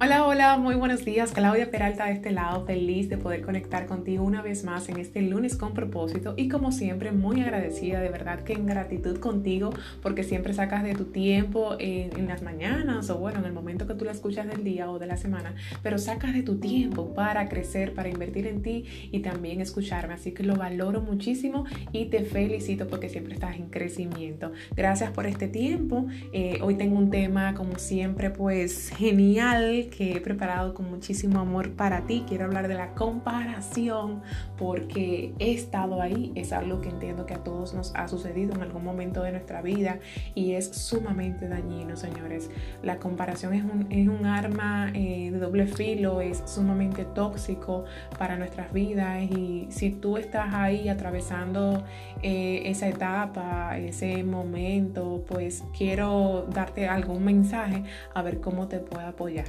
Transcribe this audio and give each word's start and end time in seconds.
Hola, 0.00 0.24
hola, 0.24 0.56
muy 0.58 0.76
buenos 0.76 1.04
días. 1.04 1.32
Claudia 1.32 1.72
Peralta 1.72 2.06
de 2.06 2.12
este 2.12 2.30
lado, 2.30 2.64
feliz 2.64 3.08
de 3.08 3.18
poder 3.18 3.42
conectar 3.42 3.86
contigo 3.86 4.22
una 4.22 4.42
vez 4.42 4.62
más 4.62 4.88
en 4.88 4.98
este 4.98 5.20
lunes 5.22 5.56
con 5.56 5.74
propósito 5.74 6.34
y 6.36 6.48
como 6.48 6.70
siempre 6.70 7.10
muy 7.10 7.40
agradecida, 7.40 8.00
de 8.00 8.08
verdad 8.08 8.44
que 8.44 8.52
en 8.52 8.66
gratitud 8.66 9.18
contigo 9.18 9.70
porque 10.00 10.22
siempre 10.22 10.54
sacas 10.54 10.84
de 10.84 10.94
tu 10.94 11.06
tiempo 11.06 11.74
en, 11.80 12.28
las 12.28 12.42
mañanas 12.42 13.10
o 13.10 13.18
bueno, 13.18 13.40
en 13.40 13.46
el 13.46 13.52
momento 13.52 13.88
que 13.88 13.94
tú 13.94 14.04
la 14.04 14.12
escuchas 14.12 14.46
del 14.46 14.62
día 14.62 14.88
o 14.88 15.00
de 15.00 15.06
la 15.06 15.16
semana, 15.16 15.56
pero 15.82 15.98
sacas 15.98 16.32
de 16.32 16.44
tu 16.44 16.60
tiempo 16.60 17.12
para 17.12 17.48
crecer, 17.48 17.92
para 17.92 18.08
invertir 18.08 18.46
en 18.46 18.62
ti 18.62 18.84
y 19.10 19.18
también 19.18 19.60
escucharme. 19.60 20.14
Así 20.14 20.30
que 20.30 20.44
lo 20.44 20.54
valoro 20.54 21.00
muchísimo 21.00 21.64
y 21.90 22.04
te 22.04 22.22
felicito 22.22 22.86
porque 22.86 23.08
siempre 23.08 23.34
estás 23.34 23.56
en 23.56 23.68
crecimiento. 23.68 24.52
Gracias 24.76 25.10
por 25.10 25.26
este 25.26 25.48
tiempo. 25.48 26.06
Eh, 26.32 26.60
hoy 26.62 26.76
tengo 26.76 26.96
un 26.96 27.10
tema 27.10 27.54
como 27.54 27.78
siempre 27.78 28.30
pues 28.30 28.90
genial 28.90 29.87
que 29.88 30.12
he 30.12 30.20
preparado 30.20 30.74
con 30.74 30.90
muchísimo 30.90 31.40
amor 31.40 31.72
para 31.72 32.06
ti. 32.06 32.24
Quiero 32.26 32.44
hablar 32.44 32.68
de 32.68 32.74
la 32.74 32.94
comparación 32.94 34.22
porque 34.56 35.32
he 35.38 35.52
estado 35.52 36.00
ahí, 36.00 36.32
es 36.34 36.52
algo 36.52 36.80
que 36.80 36.88
entiendo 36.88 37.26
que 37.26 37.34
a 37.34 37.44
todos 37.44 37.74
nos 37.74 37.94
ha 37.94 38.08
sucedido 38.08 38.54
en 38.54 38.62
algún 38.62 38.84
momento 38.84 39.22
de 39.22 39.32
nuestra 39.32 39.62
vida 39.62 39.98
y 40.34 40.52
es 40.52 40.68
sumamente 40.68 41.48
dañino, 41.48 41.96
señores. 41.96 42.50
La 42.82 42.98
comparación 42.98 43.54
es 43.54 43.64
un, 43.64 43.86
es 43.90 44.08
un 44.08 44.26
arma 44.26 44.90
eh, 44.94 45.30
de 45.30 45.38
doble 45.38 45.66
filo, 45.66 46.20
es 46.20 46.42
sumamente 46.46 47.04
tóxico 47.04 47.84
para 48.18 48.36
nuestras 48.36 48.72
vidas 48.72 49.22
y 49.22 49.66
si 49.70 49.90
tú 49.90 50.16
estás 50.16 50.54
ahí 50.54 50.88
atravesando 50.88 51.84
eh, 52.22 52.62
esa 52.66 52.88
etapa, 52.88 53.78
ese 53.78 54.22
momento, 54.24 55.24
pues 55.26 55.64
quiero 55.76 56.46
darte 56.52 56.88
algún 56.88 57.24
mensaje 57.24 57.84
a 58.14 58.22
ver 58.22 58.40
cómo 58.40 58.68
te 58.68 58.78
puedo 58.78 59.06
apoyar. 59.06 59.46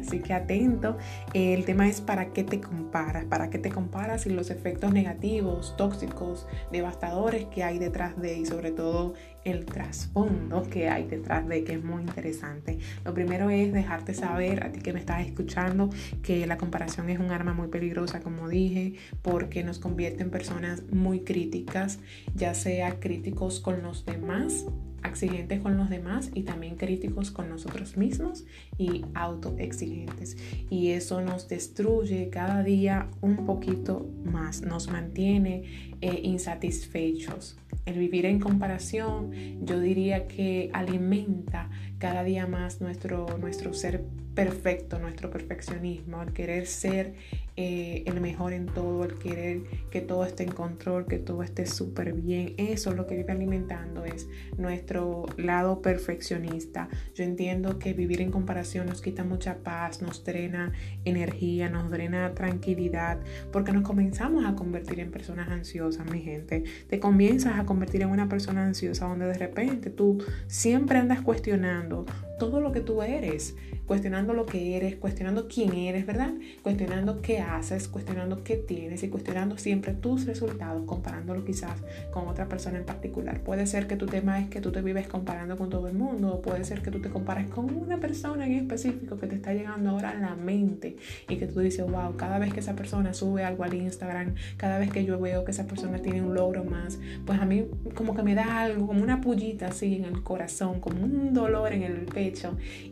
Así 0.00 0.20
que 0.20 0.32
atento. 0.32 0.96
El 1.32 1.64
tema 1.64 1.88
es 1.88 2.00
para 2.00 2.32
qué 2.32 2.44
te 2.44 2.60
comparas, 2.60 3.24
para 3.24 3.50
qué 3.50 3.58
te 3.58 3.70
comparas 3.70 4.26
y 4.26 4.30
los 4.30 4.50
efectos 4.50 4.92
negativos, 4.92 5.74
tóxicos, 5.76 6.46
devastadores 6.70 7.46
que 7.46 7.64
hay 7.64 7.78
detrás 7.78 8.20
de 8.20 8.38
y 8.38 8.46
sobre 8.46 8.70
todo 8.70 9.14
el 9.44 9.66
trasfondo 9.66 10.62
que 10.62 10.88
hay 10.88 11.06
detrás 11.06 11.46
de 11.48 11.64
que 11.64 11.74
es 11.74 11.84
muy 11.84 12.02
interesante. 12.02 12.78
Lo 13.04 13.12
primero 13.14 13.50
es 13.50 13.72
dejarte 13.72 14.14
saber 14.14 14.64
a 14.64 14.70
ti 14.70 14.80
que 14.80 14.92
me 14.92 15.00
estás 15.00 15.26
escuchando 15.26 15.90
que 16.22 16.46
la 16.46 16.56
comparación 16.56 17.10
es 17.10 17.18
un 17.18 17.30
arma 17.30 17.52
muy 17.52 17.68
peligrosa, 17.68 18.20
como 18.20 18.48
dije, 18.48 18.94
porque 19.22 19.64
nos 19.64 19.78
convierte 19.78 20.22
en 20.22 20.30
personas 20.30 20.82
muy 20.92 21.20
críticas, 21.20 21.98
ya 22.34 22.54
sea 22.54 23.00
críticos 23.00 23.60
con 23.60 23.82
los 23.82 24.06
demás 24.06 24.66
exigentes 25.04 25.60
con 25.60 25.76
los 25.76 25.90
demás 25.90 26.30
y 26.34 26.42
también 26.42 26.76
críticos 26.76 27.30
con 27.30 27.48
nosotros 27.48 27.96
mismos 27.96 28.44
y 28.78 29.04
autoexigentes. 29.14 30.36
Y 30.70 30.90
eso 30.90 31.20
nos 31.20 31.48
destruye 31.48 32.30
cada 32.30 32.62
día 32.62 33.08
un 33.20 33.46
poquito 33.46 34.10
más, 34.24 34.62
nos 34.62 34.88
mantiene 34.88 35.94
eh, 36.00 36.20
insatisfechos. 36.22 37.56
El 37.86 37.98
vivir 37.98 38.24
en 38.24 38.40
comparación, 38.40 39.30
yo 39.64 39.78
diría 39.78 40.26
que 40.26 40.70
alimenta 40.72 41.68
cada 41.98 42.24
día 42.24 42.46
más 42.46 42.80
nuestro, 42.80 43.26
nuestro 43.38 43.72
ser 43.74 44.04
perfecto, 44.34 44.98
nuestro 44.98 45.30
perfeccionismo, 45.30 46.22
el 46.22 46.32
querer 46.32 46.66
ser 46.66 47.14
eh, 47.56 48.02
el 48.06 48.20
mejor 48.20 48.52
en 48.52 48.66
todo, 48.66 49.04
el 49.04 49.14
querer 49.14 49.62
que 49.90 50.00
todo 50.00 50.24
esté 50.24 50.42
en 50.42 50.50
control, 50.50 51.06
que 51.06 51.18
todo 51.18 51.44
esté 51.44 51.66
súper 51.66 52.12
bien. 52.12 52.54
Eso 52.56 52.90
es 52.90 52.96
lo 52.96 53.06
que 53.06 53.16
vive 53.16 53.32
alimentando, 53.32 54.04
es 54.04 54.28
nuestro 54.58 55.26
lado 55.36 55.80
perfeccionista. 55.80 56.88
Yo 57.14 57.22
entiendo 57.22 57.78
que 57.78 57.92
vivir 57.92 58.20
en 58.20 58.32
comparación 58.32 58.86
nos 58.86 59.00
quita 59.00 59.22
mucha 59.22 59.58
paz, 59.58 60.02
nos 60.02 60.24
drena 60.24 60.72
energía, 61.04 61.70
nos 61.70 61.90
drena 61.90 62.34
tranquilidad, 62.34 63.20
porque 63.52 63.72
nos 63.72 63.84
comenzamos 63.84 64.44
a 64.44 64.56
convertir 64.56 64.98
en 64.98 65.12
personas 65.12 65.48
ansiosas, 65.48 66.10
mi 66.10 66.22
gente. 66.22 66.64
Te 66.88 66.98
comienzas 66.98 67.60
a 67.60 67.64
convertir 67.64 68.02
en 68.02 68.08
una 68.08 68.28
persona 68.28 68.64
ansiosa 68.64 69.06
donde 69.06 69.26
de 69.26 69.38
repente 69.38 69.90
tú 69.90 70.18
siempre 70.48 70.98
andas 70.98 71.20
cuestionando 71.20 71.83
pasando 71.84 72.06
todo 72.38 72.60
lo 72.60 72.72
que 72.72 72.80
tú 72.80 73.02
eres, 73.02 73.54
cuestionando 73.86 74.32
lo 74.32 74.46
que 74.46 74.76
eres, 74.76 74.96
cuestionando 74.96 75.46
quién 75.48 75.74
eres, 75.74 76.06
¿verdad? 76.06 76.32
Cuestionando 76.62 77.20
qué 77.20 77.40
haces, 77.40 77.88
cuestionando 77.88 78.42
qué 78.42 78.56
tienes 78.56 79.02
y 79.02 79.08
cuestionando 79.08 79.58
siempre 79.58 79.92
tus 79.92 80.26
resultados, 80.26 80.84
comparándolo 80.86 81.44
quizás 81.44 81.80
con 82.10 82.26
otra 82.28 82.48
persona 82.48 82.78
en 82.78 82.84
particular. 82.84 83.40
Puede 83.40 83.66
ser 83.66 83.86
que 83.86 83.96
tu 83.96 84.06
tema 84.06 84.40
es 84.40 84.48
que 84.48 84.60
tú 84.60 84.72
te 84.72 84.80
vives 84.82 85.06
comparando 85.06 85.56
con 85.56 85.70
todo 85.70 85.88
el 85.88 85.94
mundo, 85.94 86.34
o 86.34 86.42
puede 86.42 86.64
ser 86.64 86.82
que 86.82 86.90
tú 86.90 87.00
te 87.00 87.10
compares 87.10 87.48
con 87.48 87.74
una 87.74 88.00
persona 88.00 88.46
en 88.46 88.52
específico 88.52 89.18
que 89.18 89.26
te 89.26 89.36
está 89.36 89.52
llegando 89.52 89.90
ahora 89.90 90.10
a 90.10 90.14
la 90.14 90.34
mente 90.34 90.96
y 91.28 91.36
que 91.36 91.46
tú 91.46 91.60
dices, 91.60 91.88
wow, 91.88 92.16
cada 92.16 92.38
vez 92.38 92.52
que 92.52 92.60
esa 92.60 92.74
persona 92.74 93.14
sube 93.14 93.44
algo 93.44 93.64
al 93.64 93.74
Instagram, 93.74 94.34
cada 94.56 94.78
vez 94.78 94.90
que 94.90 95.04
yo 95.04 95.20
veo 95.20 95.44
que 95.44 95.50
esa 95.50 95.66
persona 95.66 95.98
tiene 95.98 96.22
un 96.22 96.34
logro 96.34 96.64
más, 96.64 96.98
pues 97.26 97.38
a 97.38 97.44
mí 97.44 97.66
como 97.94 98.14
que 98.14 98.22
me 98.22 98.34
da 98.34 98.60
algo, 98.62 98.86
como 98.86 99.02
una 99.02 99.20
pullita 99.20 99.68
así 99.68 99.96
en 99.96 100.04
el 100.04 100.22
corazón, 100.22 100.80
como 100.80 101.04
un 101.04 101.34
dolor 101.34 101.72
en 101.72 101.82
el 101.82 102.06
pecho 102.06 102.23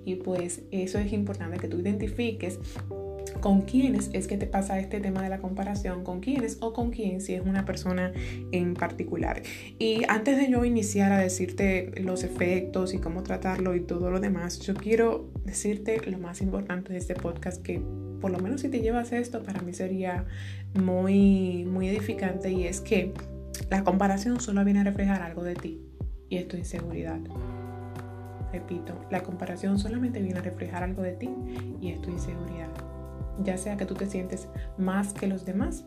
y 0.05 0.17
pues 0.17 0.63
eso 0.71 0.99
es 0.99 1.13
importante 1.13 1.59
que 1.59 1.69
tú 1.69 1.79
identifiques 1.79 2.59
con 3.41 3.63
quiénes 3.63 4.11
es 4.13 4.27
que 4.27 4.37
te 4.37 4.47
pasa 4.47 4.79
este 4.79 5.01
tema 5.01 5.23
de 5.23 5.29
la 5.29 5.39
comparación, 5.39 6.05
con 6.05 6.21
quiénes 6.21 6.59
o 6.61 6.73
con 6.73 6.91
quién 6.91 7.21
si 7.21 7.35
es 7.35 7.43
una 7.43 7.65
persona 7.65 8.13
en 8.53 8.75
particular. 8.75 9.43
Y 9.79 10.03
antes 10.09 10.37
de 10.37 10.51
yo 10.51 10.65
iniciar 10.65 11.13
a 11.13 11.19
decirte 11.19 11.93
los 12.01 12.25
efectos 12.25 12.95
y 12.95 12.99
cómo 12.99 13.23
tratarlo 13.23 13.75
y 13.75 13.81
todo 13.81 14.11
lo 14.11 14.21
demás, 14.21 14.61
yo 14.61 14.75
quiero 14.75 15.31
decirte 15.45 16.01
lo 16.11 16.19
más 16.19 16.41
importante 16.41 16.93
de 16.93 16.99
este 16.99 17.15
podcast 17.15 17.63
que 17.63 17.81
por 18.21 18.31
lo 18.31 18.39
menos 18.39 18.61
si 18.61 18.69
te 18.69 18.81
llevas 18.81 19.13
esto 19.13 19.43
para 19.43 19.61
mí 19.63 19.73
sería 19.73 20.25
muy 20.81 21.65
muy 21.65 21.89
edificante 21.89 22.53
y 22.53 22.67
es 22.67 22.81
que 22.81 23.13
la 23.69 23.83
comparación 23.83 24.41
solo 24.41 24.65
viene 24.65 24.81
a 24.81 24.85
reflejar 24.85 25.23
algo 25.23 25.43
de 25.43 25.55
ti 25.55 25.81
y 26.29 26.37
es 26.37 26.49
tu 26.49 26.57
inseguridad. 26.57 27.21
Repito, 28.53 28.95
la 29.11 29.23
comparación 29.23 29.79
solamente 29.79 30.21
viene 30.21 30.39
a 30.39 30.43
reflejar 30.43 30.83
algo 30.83 31.03
de 31.03 31.13
ti 31.13 31.31
y 31.81 31.91
es 31.91 32.01
tu 32.01 32.11
inseguridad. 32.11 32.69
Ya 33.43 33.57
sea 33.57 33.77
que 33.77 33.87
tú 33.87 33.95
te 33.95 34.07
sientes 34.07 34.49
más 34.77 35.15
que 35.15 35.27
los 35.27 35.45
demás, 35.45 35.85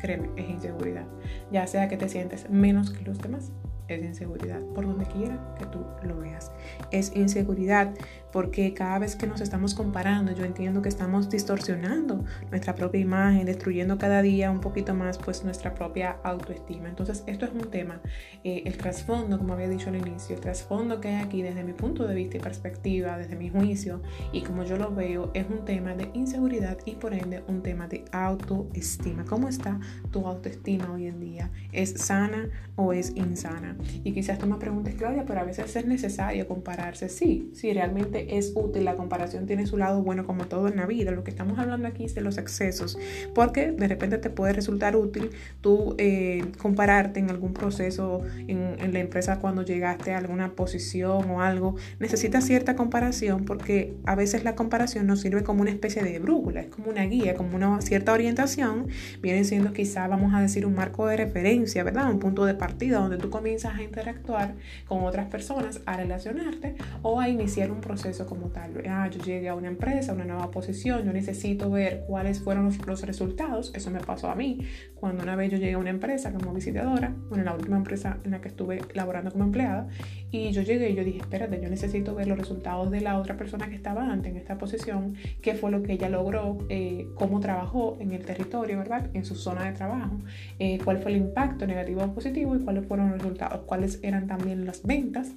créeme, 0.00 0.30
es 0.36 0.48
inseguridad. 0.48 1.04
Ya 1.52 1.66
sea 1.66 1.88
que 1.88 1.96
te 1.96 2.08
sientes 2.08 2.48
menos 2.48 2.90
que 2.90 3.04
los 3.04 3.18
demás, 3.18 3.52
es 3.88 4.02
inseguridad. 4.02 4.60
Por 4.74 4.86
donde 4.86 5.04
quiera 5.06 5.38
que 5.58 5.66
tú 5.66 5.80
lo 6.02 6.18
veas. 6.18 6.50
Es 6.90 7.14
inseguridad 7.14 7.92
porque 8.36 8.74
cada 8.74 8.98
vez 8.98 9.16
que 9.16 9.26
nos 9.26 9.40
estamos 9.40 9.72
comparando, 9.72 10.30
yo 10.30 10.44
entiendo 10.44 10.82
que 10.82 10.90
estamos 10.90 11.30
distorsionando 11.30 12.22
nuestra 12.50 12.74
propia 12.74 13.00
imagen, 13.00 13.46
destruyendo 13.46 13.96
cada 13.96 14.20
día 14.20 14.50
un 14.50 14.60
poquito 14.60 14.92
más 14.92 15.16
pues 15.16 15.42
nuestra 15.42 15.72
propia 15.72 16.18
autoestima. 16.22 16.90
Entonces 16.90 17.24
esto 17.26 17.46
es 17.46 17.52
un 17.52 17.70
tema, 17.70 18.02
eh, 18.44 18.64
el 18.66 18.76
trasfondo, 18.76 19.38
como 19.38 19.54
había 19.54 19.70
dicho 19.70 19.88
al 19.88 19.96
inicio, 19.96 20.34
el 20.34 20.42
trasfondo 20.42 21.00
que 21.00 21.08
hay 21.08 21.24
aquí 21.24 21.40
desde 21.40 21.64
mi 21.64 21.72
punto 21.72 22.06
de 22.06 22.14
vista 22.14 22.36
y 22.36 22.40
perspectiva, 22.40 23.16
desde 23.16 23.36
mi 23.36 23.48
juicio 23.48 24.02
y 24.32 24.42
como 24.42 24.64
yo 24.64 24.76
lo 24.76 24.94
veo, 24.94 25.30
es 25.32 25.46
un 25.48 25.64
tema 25.64 25.94
de 25.94 26.10
inseguridad 26.12 26.76
y 26.84 26.96
por 26.96 27.14
ende 27.14 27.42
un 27.48 27.62
tema 27.62 27.88
de 27.88 28.04
autoestima. 28.12 29.24
¿Cómo 29.24 29.48
está 29.48 29.80
tu 30.10 30.26
autoestima 30.26 30.92
hoy 30.92 31.06
en 31.06 31.20
día? 31.20 31.50
¿Es 31.72 31.92
sana 31.92 32.50
o 32.74 32.92
es 32.92 33.16
insana? 33.16 33.78
Y 34.04 34.12
quizás 34.12 34.38
tú 34.38 34.46
me 34.46 34.56
preguntes, 34.56 34.94
Claudia, 34.94 35.24
pero 35.26 35.40
a 35.40 35.44
veces 35.44 35.74
es 35.74 35.86
necesario 35.86 36.46
compararse. 36.46 37.08
Sí, 37.08 37.50
sí, 37.54 37.72
realmente 37.72 38.25
es 38.30 38.52
útil, 38.54 38.84
la 38.84 38.96
comparación 38.96 39.46
tiene 39.46 39.66
su 39.66 39.76
lado 39.76 40.02
bueno 40.02 40.26
como 40.26 40.46
todo 40.46 40.68
en 40.68 40.76
la 40.76 40.86
vida. 40.86 41.10
Lo 41.10 41.24
que 41.24 41.30
estamos 41.30 41.58
hablando 41.58 41.88
aquí 41.88 42.04
es 42.04 42.14
de 42.14 42.20
los 42.20 42.38
excesos, 42.38 42.98
porque 43.34 43.72
de 43.72 43.88
repente 43.88 44.18
te 44.18 44.30
puede 44.30 44.52
resultar 44.52 44.96
útil 44.96 45.30
tú 45.60 45.94
eh, 45.98 46.44
compararte 46.58 47.20
en 47.20 47.30
algún 47.30 47.52
proceso 47.52 48.22
en, 48.48 48.76
la 48.92 49.00
empresa 49.00 49.40
cuando 49.40 49.62
llegaste 49.62 50.12
a 50.12 50.18
alguna 50.18 50.52
posición 50.52 51.30
o 51.30 51.40
algo. 51.40 51.76
Necesitas 51.98 52.44
cierta 52.44 52.76
comparación 52.76 53.44
porque 53.44 53.94
a 54.04 54.14
veces 54.14 54.44
la 54.44 54.54
comparación 54.54 55.06
nos 55.06 55.20
sirve 55.20 55.42
como 55.42 55.62
una 55.62 55.70
especie 55.70 56.02
de 56.02 56.18
brújula, 56.18 56.60
es 56.60 56.68
como 56.68 56.90
una 56.90 57.04
guía, 57.04 57.34
como 57.34 57.56
una 57.56 57.80
cierta 57.80 58.12
orientación. 58.12 58.86
Viene 59.20 59.44
siendo 59.44 59.72
quizá, 59.72 60.06
vamos 60.08 60.34
a 60.34 60.40
decir, 60.40 60.66
un 60.66 60.74
marco 60.74 61.06
de 61.06 61.16
referencia, 61.16 61.82
¿verdad? 61.84 62.10
Un 62.10 62.18
punto 62.18 62.44
de 62.44 62.54
partida 62.54 62.98
donde 62.98 63.18
tú 63.18 63.30
comienzas 63.30 63.76
a 63.76 63.82
interactuar 63.82 64.54
con 64.86 65.04
otras 65.04 65.26
personas, 65.26 65.80
a 65.86 65.96
relacionarte 65.96 66.76
o 67.02 67.20
a 67.20 67.28
iniciar 67.28 67.70
un 67.70 67.80
proceso 67.80 68.15
como 68.24 68.48
tal. 68.48 68.82
Ah, 68.88 69.08
yo 69.10 69.20
llegué 69.22 69.48
a 69.48 69.54
una 69.54 69.68
empresa, 69.68 70.12
a 70.12 70.14
una 70.14 70.24
nueva 70.24 70.50
posición, 70.50 71.04
yo 71.04 71.12
necesito 71.12 71.70
ver 71.70 72.04
cuáles 72.06 72.40
fueron 72.40 72.72
los, 72.86 73.02
resultados. 73.02 73.72
Eso 73.74 73.90
me 73.90 74.00
pasó 74.00 74.30
a 74.30 74.34
mí 74.34 74.60
cuando 74.94 75.22
una 75.22 75.36
vez 75.36 75.50
yo 75.50 75.58
llegué 75.58 75.74
a 75.74 75.78
una 75.78 75.90
empresa 75.90 76.32
como 76.32 76.54
visitadora, 76.54 77.14
bueno, 77.28 77.44
la 77.44 77.54
última 77.54 77.76
empresa 77.76 78.18
en 78.24 78.30
la 78.30 78.40
que 78.40 78.48
estuve 78.48 78.80
laborando 78.94 79.30
como 79.30 79.44
empleada, 79.44 79.88
y 80.30 80.50
yo 80.52 80.62
llegué 80.62 80.90
y 80.90 80.94
yo 80.94 81.04
dije, 81.04 81.18
espérate, 81.18 81.60
yo 81.60 81.68
necesito 81.68 82.14
ver 82.14 82.28
los 82.28 82.38
resultados 82.38 82.90
de 82.90 83.00
la 83.00 83.18
otra 83.18 83.36
persona 83.36 83.68
que 83.68 83.74
estaba 83.74 84.10
antes 84.10 84.30
en 84.30 84.38
esta 84.38 84.56
posición, 84.56 85.14
qué 85.42 85.54
fue 85.54 85.70
lo 85.70 85.82
que 85.82 85.92
ella 85.92 86.08
logró, 86.08 86.58
eh, 86.68 87.08
cómo 87.14 87.40
trabajó 87.40 87.96
en 88.00 88.12
el 88.12 88.24
territorio, 88.24 88.78
¿verdad? 88.78 89.10
En 89.12 89.24
su 89.24 89.34
zona 89.34 89.64
de 89.64 89.72
trabajo, 89.72 90.16
eh, 90.58 90.78
cuál 90.82 90.98
fue 90.98 91.10
el 91.10 91.18
impacto 91.18 91.66
negativo 91.66 92.02
o 92.02 92.14
positivo 92.14 92.56
y 92.56 92.60
cuáles 92.60 92.86
fueron 92.86 93.10
los 93.10 93.18
resultados, 93.18 93.62
cuáles 93.66 94.00
eran 94.02 94.26
también 94.26 94.64
las 94.64 94.82
ventas 94.82 95.32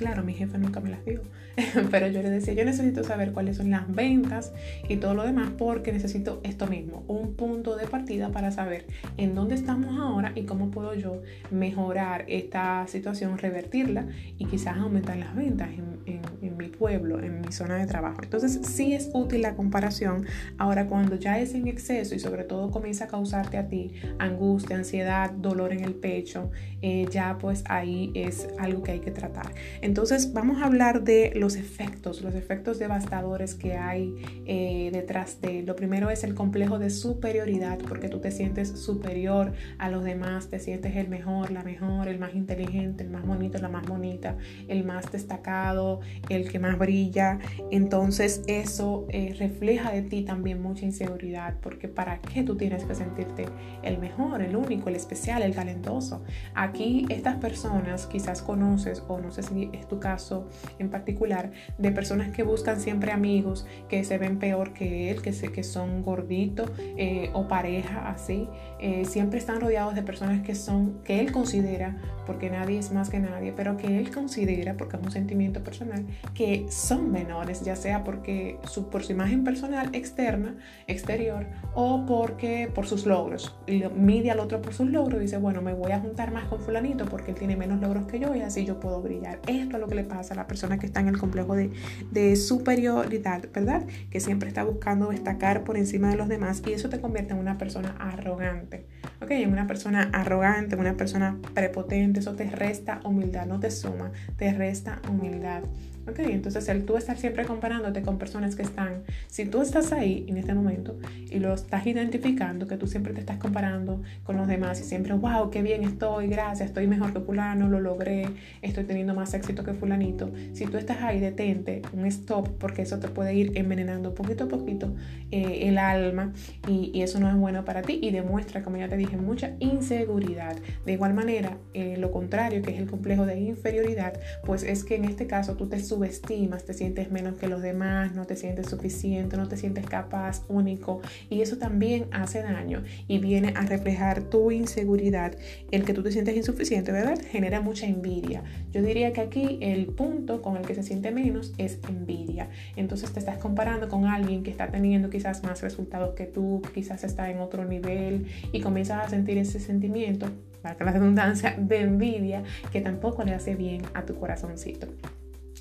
Claro, 0.00 0.24
mi 0.24 0.32
jefe 0.32 0.56
nunca 0.56 0.80
me 0.80 0.88
las 0.88 1.04
dio, 1.04 1.20
pero 1.90 2.06
yo 2.08 2.22
le 2.22 2.30
decía, 2.30 2.54
yo 2.54 2.64
necesito 2.64 3.04
saber 3.04 3.32
cuáles 3.32 3.56
son 3.56 3.70
las 3.70 3.92
ventas 3.92 4.52
y 4.88 4.96
todo 4.96 5.14
lo 5.14 5.24
demás 5.24 5.50
porque 5.56 5.92
necesito 5.92 6.40
esto 6.44 6.66
mismo, 6.66 7.04
un 7.08 7.34
punto 7.34 7.76
de 7.76 7.86
partida 7.86 8.30
para 8.30 8.50
saber 8.50 8.86
en 9.16 9.34
dónde 9.34 9.54
estamos 9.54 9.98
ahora 9.98 10.32
y 10.34 10.42
cómo 10.42 10.70
puedo 10.70 10.94
yo 10.94 11.22
mejorar 11.50 12.24
esta 12.28 12.86
situación, 12.86 13.38
revertirla 13.38 14.06
y 14.38 14.46
quizás 14.46 14.76
aumentar 14.78 15.16
las 15.16 15.34
ventas 15.34 15.70
en, 15.70 16.00
en 16.06 16.56
mi 16.56 16.68
pueblo, 16.68 17.20
en 17.20 17.40
mi 17.40 17.52
zona 17.52 17.76
de 17.76 17.86
trabajo. 17.86 18.18
Entonces 18.22 18.60
sí 18.66 18.94
es 18.94 19.10
útil 19.12 19.42
la 19.42 19.54
comparación. 19.54 20.26
Ahora 20.58 20.86
cuando 20.86 21.16
ya 21.16 21.38
es 21.38 21.54
en 21.54 21.68
exceso 21.68 22.14
y 22.14 22.18
sobre 22.18 22.44
todo 22.44 22.70
comienza 22.70 23.04
a 23.04 23.08
causarte 23.08 23.58
a 23.58 23.68
ti 23.68 23.92
angustia, 24.18 24.76
ansiedad, 24.76 25.30
dolor 25.30 25.72
en 25.72 25.84
el 25.84 25.94
pecho, 25.94 26.50
eh, 26.82 27.06
ya 27.10 27.38
pues 27.38 27.64
ahí 27.66 28.10
es 28.14 28.48
algo 28.58 28.82
que 28.82 28.92
hay 28.92 29.00
que 29.00 29.10
tratar. 29.10 29.52
Entonces 29.80 30.32
vamos 30.32 30.62
a 30.62 30.66
hablar 30.66 31.02
de 31.02 31.32
los 31.40 31.56
efectos, 31.56 32.20
los 32.20 32.34
efectos 32.34 32.78
devastadores 32.78 33.54
que 33.54 33.76
hay 33.76 34.14
eh, 34.44 34.90
detrás 34.92 35.40
de. 35.40 35.62
Lo 35.62 35.74
primero 35.74 36.10
es 36.10 36.22
el 36.22 36.34
complejo 36.34 36.78
de 36.78 36.90
superioridad, 36.90 37.78
porque 37.78 38.08
tú 38.08 38.20
te 38.20 38.30
sientes 38.30 38.68
superior 38.68 39.52
a 39.78 39.90
los 39.90 40.04
demás, 40.04 40.48
te 40.48 40.58
sientes 40.58 40.94
el 40.96 41.08
mejor, 41.08 41.50
la 41.50 41.64
mejor, 41.64 42.08
el 42.08 42.18
más 42.18 42.34
inteligente, 42.34 43.02
el 43.04 43.10
más 43.10 43.26
bonito, 43.26 43.58
la 43.58 43.70
más 43.70 43.86
bonita, 43.86 44.36
el 44.68 44.84
más 44.84 45.10
destacado, 45.10 46.00
el 46.28 46.50
que 46.50 46.58
más 46.58 46.78
brilla. 46.78 47.38
Entonces 47.70 48.42
eso 48.46 49.06
eh, 49.08 49.34
refleja 49.38 49.92
de 49.92 50.02
ti 50.02 50.22
también 50.22 50.60
mucha 50.62 50.84
inseguridad, 50.84 51.54
porque 51.62 51.88
¿para 51.88 52.20
qué 52.20 52.42
tú 52.42 52.56
tienes 52.56 52.84
que 52.84 52.94
sentirte 52.94 53.46
el 53.82 53.98
mejor, 53.98 54.42
el 54.42 54.54
único, 54.56 54.90
el 54.90 54.96
especial, 54.96 55.42
el 55.42 55.54
talentoso? 55.54 56.22
Aquí 56.54 57.06
estas 57.08 57.36
personas 57.36 58.06
quizás 58.06 58.42
conoces 58.42 59.02
o 59.08 59.18
no 59.18 59.30
sé 59.30 59.42
si 59.42 59.70
es 59.72 59.88
tu 59.88 59.98
caso 59.98 60.46
en 60.78 60.90
particular 60.90 61.29
de 61.78 61.90
personas 61.92 62.30
que 62.30 62.42
buscan 62.42 62.80
siempre 62.80 63.12
amigos 63.12 63.66
que 63.88 64.04
se 64.04 64.18
ven 64.18 64.38
peor 64.38 64.72
que 64.72 65.10
él, 65.10 65.22
que, 65.22 65.32
se, 65.32 65.52
que 65.52 65.62
son 65.62 66.02
gorditos 66.02 66.70
eh, 66.78 67.30
o 67.32 67.48
pareja 67.48 68.10
así. 68.10 68.48
Eh, 68.78 69.04
siempre 69.04 69.38
están 69.38 69.60
rodeados 69.60 69.94
de 69.94 70.02
personas 70.02 70.42
que 70.42 70.54
son, 70.54 71.00
que 71.04 71.20
él 71.20 71.32
considera, 71.32 71.96
porque 72.30 72.48
nadie 72.48 72.78
es 72.78 72.92
más 72.92 73.10
que 73.10 73.18
nadie, 73.18 73.52
pero 73.52 73.76
que 73.76 73.98
él 73.98 74.12
considera, 74.12 74.76
porque 74.76 74.96
es 74.96 75.02
un 75.02 75.10
sentimiento 75.10 75.64
personal, 75.64 76.06
que 76.32 76.64
son 76.70 77.10
menores, 77.10 77.62
ya 77.62 77.74
sea 77.74 78.04
porque 78.04 78.56
por 78.92 79.02
su 79.02 79.10
imagen 79.10 79.42
personal 79.42 79.90
externa, 79.92 80.54
exterior, 80.86 81.48
o 81.74 82.06
porque 82.06 82.70
por 82.72 82.86
sus 82.86 83.04
logros. 83.04 83.58
Mide 83.96 84.30
al 84.30 84.38
otro 84.38 84.62
por 84.62 84.74
sus 84.74 84.88
logros 84.88 85.18
y 85.18 85.22
dice, 85.24 85.38
bueno, 85.38 85.60
me 85.60 85.74
voy 85.74 85.90
a 85.90 85.98
juntar 85.98 86.32
más 86.32 86.44
con 86.44 86.60
fulanito 86.60 87.04
porque 87.06 87.32
él 87.32 87.36
tiene 87.36 87.56
menos 87.56 87.80
logros 87.80 88.06
que 88.06 88.20
yo 88.20 88.32
y 88.36 88.42
así 88.42 88.64
yo 88.64 88.78
puedo 88.78 89.02
brillar. 89.02 89.40
Esto 89.48 89.76
es 89.76 89.80
lo 89.80 89.88
que 89.88 89.96
le 89.96 90.04
pasa 90.04 90.34
a 90.34 90.36
la 90.36 90.46
persona 90.46 90.78
que 90.78 90.86
está 90.86 91.00
en 91.00 91.08
el 91.08 91.18
complejo 91.18 91.56
de, 91.56 91.72
de 92.12 92.36
superioridad, 92.36 93.42
¿verdad? 93.52 93.82
Que 94.08 94.20
siempre 94.20 94.48
está 94.48 94.62
buscando 94.62 95.08
destacar 95.08 95.64
por 95.64 95.76
encima 95.76 96.10
de 96.10 96.16
los 96.16 96.28
demás 96.28 96.62
y 96.64 96.74
eso 96.74 96.88
te 96.88 97.00
convierte 97.00 97.32
en 97.32 97.40
una 97.40 97.58
persona 97.58 97.96
arrogante. 97.98 98.86
¿Ok? 99.20 99.32
En 99.32 99.52
una 99.52 99.66
persona 99.66 100.10
arrogante, 100.12 100.76
una 100.76 100.96
persona 100.96 101.36
prepotente, 101.54 102.19
eso 102.20 102.34
te 102.34 102.48
resta 102.48 103.00
humildad, 103.04 103.46
no 103.46 103.58
te 103.58 103.70
suma, 103.70 104.12
te 104.36 104.52
resta 104.52 105.00
humildad. 105.08 105.62
Ok, 106.08 106.18
entonces 106.20 106.66
el 106.68 106.84
tú 106.84 106.96
estar 106.96 107.18
siempre 107.18 107.44
comparándote 107.44 108.02
con 108.02 108.18
personas 108.18 108.56
que 108.56 108.62
están, 108.62 109.02
si 109.28 109.44
tú 109.44 109.60
estás 109.60 109.92
ahí 109.92 110.24
en 110.28 110.38
este 110.38 110.54
momento 110.54 110.98
y 111.30 111.38
lo 111.38 111.52
estás 111.52 111.86
identificando, 111.86 112.66
que 112.66 112.76
tú 112.76 112.86
siempre 112.86 113.12
te 113.12 113.20
estás 113.20 113.36
comparando 113.36 114.02
con 114.24 114.36
los 114.36 114.48
demás 114.48 114.80
y 114.80 114.84
siempre, 114.84 115.12
wow, 115.12 115.50
qué 115.50 115.62
bien 115.62 115.84
estoy, 115.84 116.28
gracias, 116.28 116.70
estoy 116.70 116.86
mejor 116.86 117.12
que 117.12 117.20
fulano, 117.20 117.68
lo 117.68 117.80
logré, 117.80 118.28
estoy 118.62 118.84
teniendo 118.84 119.14
más 119.14 119.34
éxito 119.34 119.62
que 119.62 119.74
fulanito. 119.74 120.32
Si 120.52 120.64
tú 120.66 120.78
estás 120.78 121.02
ahí, 121.02 121.20
detente, 121.20 121.82
un 121.92 122.06
stop, 122.06 122.48
porque 122.58 122.82
eso 122.82 122.98
te 122.98 123.08
puede 123.08 123.34
ir 123.34 123.52
envenenando 123.56 124.14
poquito 124.14 124.44
a 124.44 124.48
poquito 124.48 124.94
eh, 125.30 125.68
el 125.68 125.76
alma 125.76 126.32
y, 126.66 126.90
y, 126.94 127.02
eso 127.02 127.20
no 127.20 127.28
es 127.28 127.36
bueno 127.36 127.64
para 127.64 127.82
ti 127.82 127.98
y 128.02 128.10
demuestra, 128.10 128.62
como 128.62 128.78
ya 128.78 128.88
te 128.88 128.96
dije, 128.96 129.16
mucha 129.16 129.54
inseguridad. 129.58 130.56
De 130.86 130.92
igual 130.92 131.14
manera, 131.14 131.58
eh, 131.74 131.96
lo 131.98 132.10
contrario, 132.10 132.62
que 132.62 132.72
es 132.72 132.78
el 132.78 132.86
complejo 132.86 133.26
de 133.26 133.38
inferioridad, 133.38 134.18
pues 134.44 134.62
es 134.62 134.82
que 134.82 134.96
en 134.96 135.04
este 135.04 135.26
caso 135.26 135.56
tú 135.56 135.68
te 135.68 135.78
subestimas, 136.00 136.64
te 136.64 136.72
sientes 136.72 137.10
menos 137.10 137.36
que 137.36 137.46
los 137.46 137.60
demás, 137.60 138.14
no 138.14 138.24
te 138.24 138.34
sientes 138.34 138.68
suficiente, 138.68 139.36
no 139.36 139.48
te 139.48 139.58
sientes 139.58 139.84
capaz, 139.84 140.42
único. 140.48 141.02
Y 141.28 141.42
eso 141.42 141.58
también 141.58 142.06
hace 142.10 142.42
daño 142.42 142.82
y 143.06 143.18
viene 143.18 143.52
a 143.54 143.66
reflejar 143.66 144.22
tu 144.22 144.50
inseguridad. 144.50 145.36
El 145.70 145.84
que 145.84 145.92
tú 145.92 146.02
te 146.02 146.10
sientes 146.10 146.34
insuficiente, 146.34 146.90
¿verdad? 146.90 147.20
Genera 147.30 147.60
mucha 147.60 147.86
envidia. 147.86 148.42
Yo 148.72 148.80
diría 148.80 149.12
que 149.12 149.20
aquí 149.20 149.58
el 149.60 149.88
punto 149.88 150.40
con 150.40 150.56
el 150.56 150.66
que 150.66 150.74
se 150.74 150.82
siente 150.82 151.10
menos 151.10 151.52
es 151.58 151.78
envidia. 151.86 152.48
Entonces 152.76 153.12
te 153.12 153.18
estás 153.18 153.36
comparando 153.36 153.90
con 153.90 154.06
alguien 154.06 154.42
que 154.42 154.50
está 154.50 154.70
teniendo 154.70 155.10
quizás 155.10 155.42
más 155.42 155.60
resultados 155.60 156.14
que 156.14 156.24
tú, 156.24 156.62
quizás 156.72 157.04
está 157.04 157.30
en 157.30 157.40
otro 157.40 157.66
nivel 157.66 158.26
y 158.52 158.62
comienzas 158.62 159.04
a 159.04 159.10
sentir 159.10 159.36
ese 159.36 159.60
sentimiento, 159.60 160.28
para 160.62 160.82
la 160.82 160.92
redundancia, 160.92 161.56
de 161.58 161.80
envidia 161.82 162.42
que 162.72 162.80
tampoco 162.80 163.22
le 163.22 163.34
hace 163.34 163.54
bien 163.54 163.82
a 163.92 164.06
tu 164.06 164.14
corazoncito. 164.14 164.86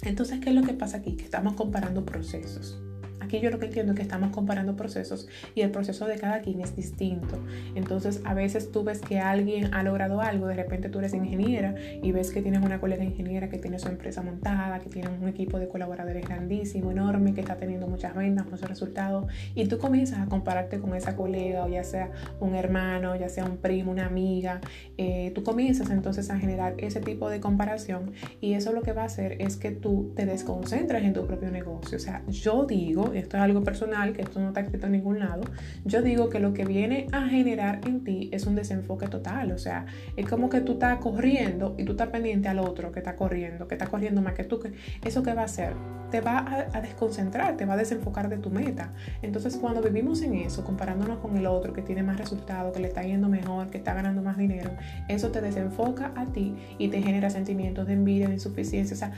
Entonces, 0.01 0.39
¿qué 0.39 0.49
es 0.49 0.55
lo 0.55 0.63
que 0.63 0.73
pasa 0.73 0.97
aquí? 0.97 1.15
Que 1.15 1.23
estamos 1.23 1.53
comparando 1.53 2.05
procesos. 2.05 2.79
Aquí 3.19 3.39
yo 3.39 3.49
lo 3.49 3.59
que 3.59 3.65
entiendo 3.67 3.93
es 3.93 3.97
que 3.97 4.01
estamos 4.03 4.31
comparando 4.31 4.75
procesos 4.75 5.27
y 5.55 5.61
el 5.61 5.71
proceso 5.71 6.05
de 6.05 6.17
cada 6.17 6.41
quien 6.41 6.61
es 6.61 6.75
distinto. 6.75 7.37
Entonces, 7.75 8.21
a 8.25 8.33
veces 8.33 8.71
tú 8.71 8.83
ves 8.83 9.01
que 9.01 9.19
alguien 9.19 9.73
ha 9.73 9.83
logrado 9.83 10.21
algo, 10.21 10.47
de 10.47 10.55
repente 10.55 10.89
tú 10.89 10.99
eres 10.99 11.13
ingeniera 11.13 11.75
y 12.01 12.11
ves 12.11 12.31
que 12.31 12.41
tienes 12.41 12.61
una 12.61 12.79
colega 12.79 13.03
ingeniera 13.03 13.49
que 13.49 13.57
tiene 13.57 13.79
su 13.79 13.87
empresa 13.87 14.21
montada, 14.21 14.79
que 14.79 14.89
tiene 14.89 15.09
un 15.09 15.27
equipo 15.27 15.59
de 15.59 15.67
colaboradores 15.67 16.25
grandísimo, 16.25 16.91
enorme, 16.91 17.33
que 17.33 17.41
está 17.41 17.57
teniendo 17.57 17.87
muchas 17.87 18.15
ventas, 18.15 18.45
muchos 18.49 18.67
resultados, 18.67 19.31
y 19.55 19.65
tú 19.67 19.77
comienzas 19.77 20.19
a 20.19 20.25
compararte 20.25 20.79
con 20.79 20.95
esa 20.95 21.15
colega, 21.15 21.65
o 21.65 21.69
ya 21.69 21.83
sea 21.83 22.11
un 22.39 22.55
hermano, 22.55 23.15
ya 23.15 23.29
sea 23.29 23.45
un 23.45 23.57
primo, 23.57 23.91
una 23.91 24.05
amiga, 24.05 24.61
eh, 24.97 25.31
tú 25.35 25.43
comienzas 25.43 25.89
entonces 25.89 26.29
a 26.29 26.37
generar 26.37 26.75
ese 26.77 26.99
tipo 26.99 27.29
de 27.29 27.39
comparación 27.39 28.11
y 28.41 28.53
eso 28.53 28.71
lo 28.71 28.81
que 28.81 28.93
va 28.93 29.03
a 29.03 29.05
hacer 29.05 29.41
es 29.41 29.57
que 29.57 29.71
tú 29.71 30.11
te 30.15 30.25
desconcentres 30.25 31.03
en 31.03 31.13
tu 31.13 31.25
propio 31.25 31.51
negocio. 31.51 31.97
O 31.97 31.99
sea, 31.99 32.23
yo 32.27 32.65
digo, 32.65 33.08
esto 33.13 33.37
es 33.37 33.43
algo 33.43 33.63
personal, 33.63 34.13
que 34.13 34.21
esto 34.21 34.39
no 34.39 34.49
está 34.49 34.61
escrito 34.61 34.85
en 34.85 34.93
ningún 34.93 35.19
lado, 35.19 35.41
yo 35.85 36.01
digo 36.01 36.29
que 36.29 36.39
lo 36.39 36.53
que 36.53 36.65
viene 36.65 37.07
a 37.11 37.27
generar 37.27 37.81
en 37.85 38.03
ti 38.03 38.29
es 38.31 38.45
un 38.45 38.55
desenfoque 38.55 39.07
total, 39.07 39.51
o 39.51 39.57
sea, 39.57 39.85
es 40.15 40.27
como 40.27 40.49
que 40.49 40.61
tú 40.61 40.73
estás 40.73 40.99
corriendo 40.99 41.75
y 41.77 41.83
tú 41.83 41.91
estás 41.93 42.09
pendiente 42.09 42.47
al 42.49 42.59
otro 42.59 42.91
que 42.91 42.99
está 42.99 43.15
corriendo, 43.15 43.67
que 43.67 43.75
está 43.75 43.87
corriendo 43.87 44.21
más 44.21 44.33
que 44.33 44.43
tú, 44.43 44.59
eso 45.03 45.23
que 45.23 45.33
va 45.33 45.43
a 45.43 45.45
hacer, 45.45 45.73
te 46.09 46.21
va 46.21 46.67
a, 46.73 46.81
desconcentrar, 46.81 47.55
te 47.57 47.65
va 47.65 47.73
a 47.73 47.77
desenfocar 47.77 48.29
de 48.29 48.37
tu 48.37 48.49
meta. 48.49 48.93
Entonces, 49.21 49.57
cuando 49.57 49.81
vivimos 49.81 50.21
en 50.21 50.35
eso, 50.35 50.63
comparándonos 50.63 51.19
con 51.19 51.37
el 51.37 51.45
otro 51.45 51.73
que 51.73 51.81
tiene 51.81 52.03
más 52.03 52.17
resultados, 52.17 52.73
que 52.73 52.79
le 52.79 52.87
está 52.87 53.03
yendo 53.03 53.29
mejor, 53.29 53.69
que 53.69 53.77
está 53.77 53.93
ganando 53.93 54.21
más 54.21 54.37
dinero, 54.37 54.71
eso 55.07 55.29
te 55.29 55.41
desenfoca 55.41 56.11
a 56.15 56.25
ti 56.27 56.55
y 56.77 56.89
te 56.89 57.01
genera 57.01 57.29
sentimientos 57.29 57.87
de 57.87 57.93
envidia, 57.93 58.27
de 58.27 58.35
insuficiencia, 58.35 58.95
o 58.95 58.97
sea, 58.97 59.11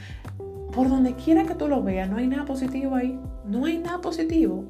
por 0.71 0.89
donde 0.89 1.15
quiera 1.15 1.43
que 1.43 1.55
tú 1.55 1.67
lo 1.67 1.83
veas, 1.83 2.09
no 2.09 2.17
hay 2.17 2.27
nada 2.27 2.45
positivo 2.45 2.95
ahí. 2.95 3.19
No 3.45 3.65
hay 3.65 3.77
nada 3.77 3.99
positivo. 4.01 4.65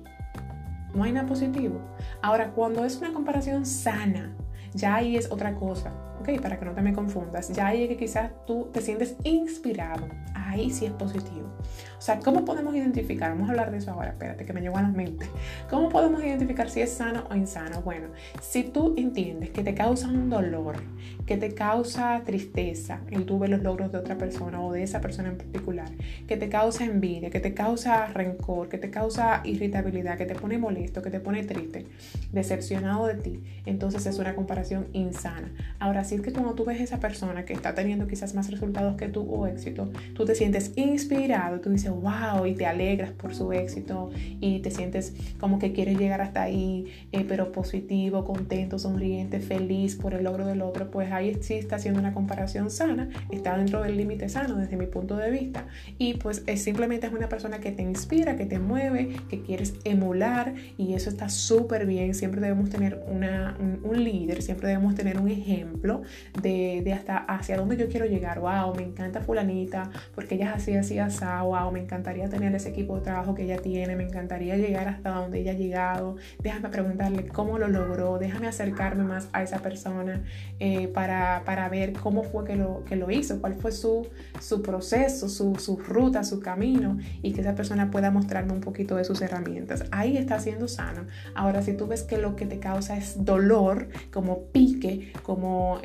No 0.94 1.04
hay 1.04 1.12
nada 1.12 1.28
positivo. 1.28 1.80
Ahora, 2.22 2.52
cuando 2.52 2.84
es 2.86 2.98
una 2.98 3.14
comparación 3.14 3.66
sana, 3.66 4.36
ya 4.74 4.96
ahí 4.96 5.16
es 5.16 5.32
otra 5.32 5.56
cosa, 5.56 5.92
¿ok? 6.22 6.42
Para 6.42 6.58
que 6.58 6.66
no 6.66 6.74
te 6.74 6.82
me 6.82 6.94
confundas. 6.94 7.50
Ya 7.50 7.68
ahí 7.68 7.84
es 7.84 7.90
que 7.90 7.98
quizás 7.98 8.32
tú 8.46 8.70
te 8.72 8.82
sientes 8.82 9.16
inspirado. 9.24 10.08
Ahí 10.34 10.70
sí 10.70 10.86
es 10.86 10.92
positivo. 10.94 11.52
O 11.98 12.04
sea, 12.04 12.20
¿cómo 12.20 12.46
podemos 12.46 12.76
identificar? 12.76 13.30
Vamos 13.30 13.48
a 13.48 13.52
hablar 13.52 13.72
de 13.72 13.78
eso 13.78 13.92
ahora, 13.92 14.10
espérate, 14.10 14.44
que 14.44 14.54
me 14.54 14.62
llegó 14.62 14.78
a 14.78 14.82
la 14.82 14.88
mente. 14.88 15.28
¿Cómo 15.70 15.90
podemos 15.90 16.24
identificar 16.24 16.70
si 16.70 16.82
es 16.82 16.92
sano 16.92 17.26
o 17.30 17.36
insano? 17.36 17.82
Bueno, 17.84 18.08
si 18.42 18.64
tú 18.64 18.96
entiendes 18.98 19.52
que 19.52 19.64
te 19.64 19.76
causa 19.76 20.08
un 20.08 20.30
dolor, 20.30 20.78
que 21.26 21.38
te 21.38 21.54
causa 21.54 22.22
tristeza 22.26 23.02
el 23.12 23.26
tú 23.26 23.38
ver 23.38 23.52
los 23.52 23.62
logros 23.62 23.92
de 23.92 24.00
otra 24.00 24.18
persona 24.18 24.62
o 24.62 24.72
de 24.74 24.84
esa 24.84 25.00
persona 25.00 25.30
en 25.30 25.38
particular, 25.38 25.90
que 26.28 26.38
te 26.38 26.50
causa 26.50 26.86
envidia, 26.86 27.30
que 27.30 27.40
te 27.40 27.54
causa 27.54 28.08
rencor, 28.08 28.68
que 28.68 28.78
te 28.78 28.90
causa 28.90 29.42
irritabilidad, 29.44 30.18
que 30.18 30.26
te 30.26 30.36
pone 30.36 30.58
molesto, 30.58 31.02
que 31.02 31.12
te 31.12 31.20
pone 31.20 31.44
triste, 31.44 31.86
decepcionado 32.32 33.06
de 33.06 33.16
ti, 33.16 33.44
entonces 33.66 34.06
es 34.08 34.18
una 34.18 34.36
comparación 34.36 34.88
insana. 34.94 35.54
Ahora, 35.80 36.04
si 36.12 36.16
es 36.16 36.22
que 36.22 36.34
cuando 36.34 36.56
tú 36.56 36.66
ves 36.66 36.78
a 36.82 36.84
esa 36.84 37.00
persona 37.00 37.46
que 37.46 37.54
está 37.54 37.74
teniendo 37.74 38.06
quizás 38.06 38.36
más 38.36 38.52
resultados 38.52 38.98
que 38.98 39.08
tú 39.08 39.22
o 39.34 39.48
éxito, 39.48 39.90
tú 40.14 40.26
te 40.26 40.36
sientes 40.36 40.74
inspirado, 40.76 41.62
tú 41.62 41.70
dices, 41.70 41.90
wow, 41.90 42.46
y 42.46 42.54
te 42.54 42.66
alegras 42.66 43.12
por 43.12 43.34
su 43.34 43.54
éxito 43.54 44.12
y 44.42 44.60
te 44.60 44.72
sientes 44.72 45.14
como 45.40 45.58
que 45.58 45.72
quieres 45.72 45.98
llegar 45.98 46.20
hasta 46.20 46.42
ahí, 46.42 46.88
eh, 47.14 47.24
pero 47.26 47.54
positivo, 47.54 48.26
contento, 48.26 48.78
sonriente, 48.78 49.40
feliz 49.40 49.96
por 49.96 50.14
el 50.14 50.26
logro 50.26 50.46
del 50.46 50.62
otro, 50.64 50.92
pues 50.92 51.14
ahí 51.14 51.38
sí 51.40 51.54
está 51.54 51.78
haciendo 51.78 52.02
una 52.02 52.14
comparación 52.14 52.70
sana, 52.72 53.08
está 53.30 53.58
dentro 53.58 53.82
del 53.82 53.96
límite 53.96 54.28
sano 54.28 54.58
desde 54.58 54.76
mi 54.76 54.88
punto 54.88 55.16
de 55.16 55.32
vista. 55.32 55.68
Y 55.98 56.16
pues 56.16 56.44
es, 56.46 56.62
simplemente 56.62 57.08
es 57.08 57.14
una 57.14 57.30
persona 57.30 57.62
que 57.62 57.72
te 57.72 57.84
inspira, 57.84 58.36
que 58.36 58.46
te 58.46 58.60
mueve, 58.60 59.16
que 59.30 59.44
quieres 59.44 59.76
emular 59.86 60.56
y 60.78 60.94
eso 60.94 61.10
está 61.10 61.30
súper 61.30 61.86
bien, 61.86 62.14
siempre 62.16 62.42
debemos 62.42 62.70
tener 62.70 63.02
una, 63.08 63.56
un, 63.62 63.80
un 63.82 64.04
líder, 64.04 64.42
siempre 64.42 64.68
debemos 64.68 64.94
tener 64.94 65.18
un 65.18 65.30
ejemplo 65.30 66.01
de, 66.42 66.82
de, 66.84 66.94
hasta 66.94 67.18
hacia 67.18 67.58
dónde 67.58 67.78
yo 67.78 67.88
quiero 67.88 68.06
llegar. 68.06 68.40
Wow, 68.40 68.76
me 68.76 68.84
encanta 68.84 69.22
fulanita 69.22 69.90
porque 70.16 70.36
ella 70.36 70.50
es 70.50 70.56
así, 70.64 70.76
así, 70.76 71.00
así. 71.00 71.22
Wow, 71.22 71.72
me 71.72 71.80
encantaría 71.80 72.30
tener 72.30 72.54
ese 72.56 72.70
equipo 72.70 72.96
de 72.96 73.02
trabajo 73.02 73.36
que 73.36 73.44
ella 73.44 73.58
tiene. 73.58 73.96
Me 73.96 74.04
encantaría 74.04 74.58
llegar 74.58 74.88
hasta 74.88 75.12
donde 75.12 75.40
ella 75.40 75.52
ha 75.52 75.56
llegado. 75.56 76.16
Déjame 76.42 76.70
preguntarle 76.70 77.28
cómo 77.28 77.58
lo 77.58 77.68
logró. 77.68 78.18
Déjame 78.18 78.48
acercarme 78.48 79.04
más 79.04 79.30
a 79.34 79.44
esa 79.44 79.60
persona 79.60 80.24
eh, 80.60 80.88
para, 80.88 81.44
para, 81.46 81.70
ver 81.70 81.94
cómo 81.94 82.24
fue 82.24 82.44
que 82.44 82.56
lo, 82.56 82.84
que 82.86 82.96
lo 82.96 83.10
hizo, 83.12 83.40
cuál 83.40 83.56
fue 83.56 83.72
su, 83.72 84.08
su 84.40 84.62
proceso, 84.62 85.30
su, 85.30 85.56
su 85.56 85.78
ruta, 85.78 86.24
su 86.24 86.40
camino 86.40 86.98
y 87.22 87.34
que 87.34 87.42
esa 87.42 87.56
persona 87.56 87.92
pueda 87.92 88.12
mostrarme 88.12 88.54
un 88.54 88.62
poquito 88.62 88.96
de 88.96 89.04
sus 89.04 89.22
herramientas. 89.22 89.86
Ahí 89.92 90.18
está 90.18 90.40
siendo 90.40 90.68
sano. 90.68 91.06
Ahora, 91.36 91.62
si 91.62 91.74
tú 91.74 91.88
ves 91.88 92.04
que 92.04 92.18
lo 92.18 92.36
que 92.36 92.46
te 92.46 92.60
causa 92.60 92.98
es 92.98 93.24
dolor, 93.24 93.90
como 94.12 94.44
pique, 94.52 95.14
como 95.24 95.80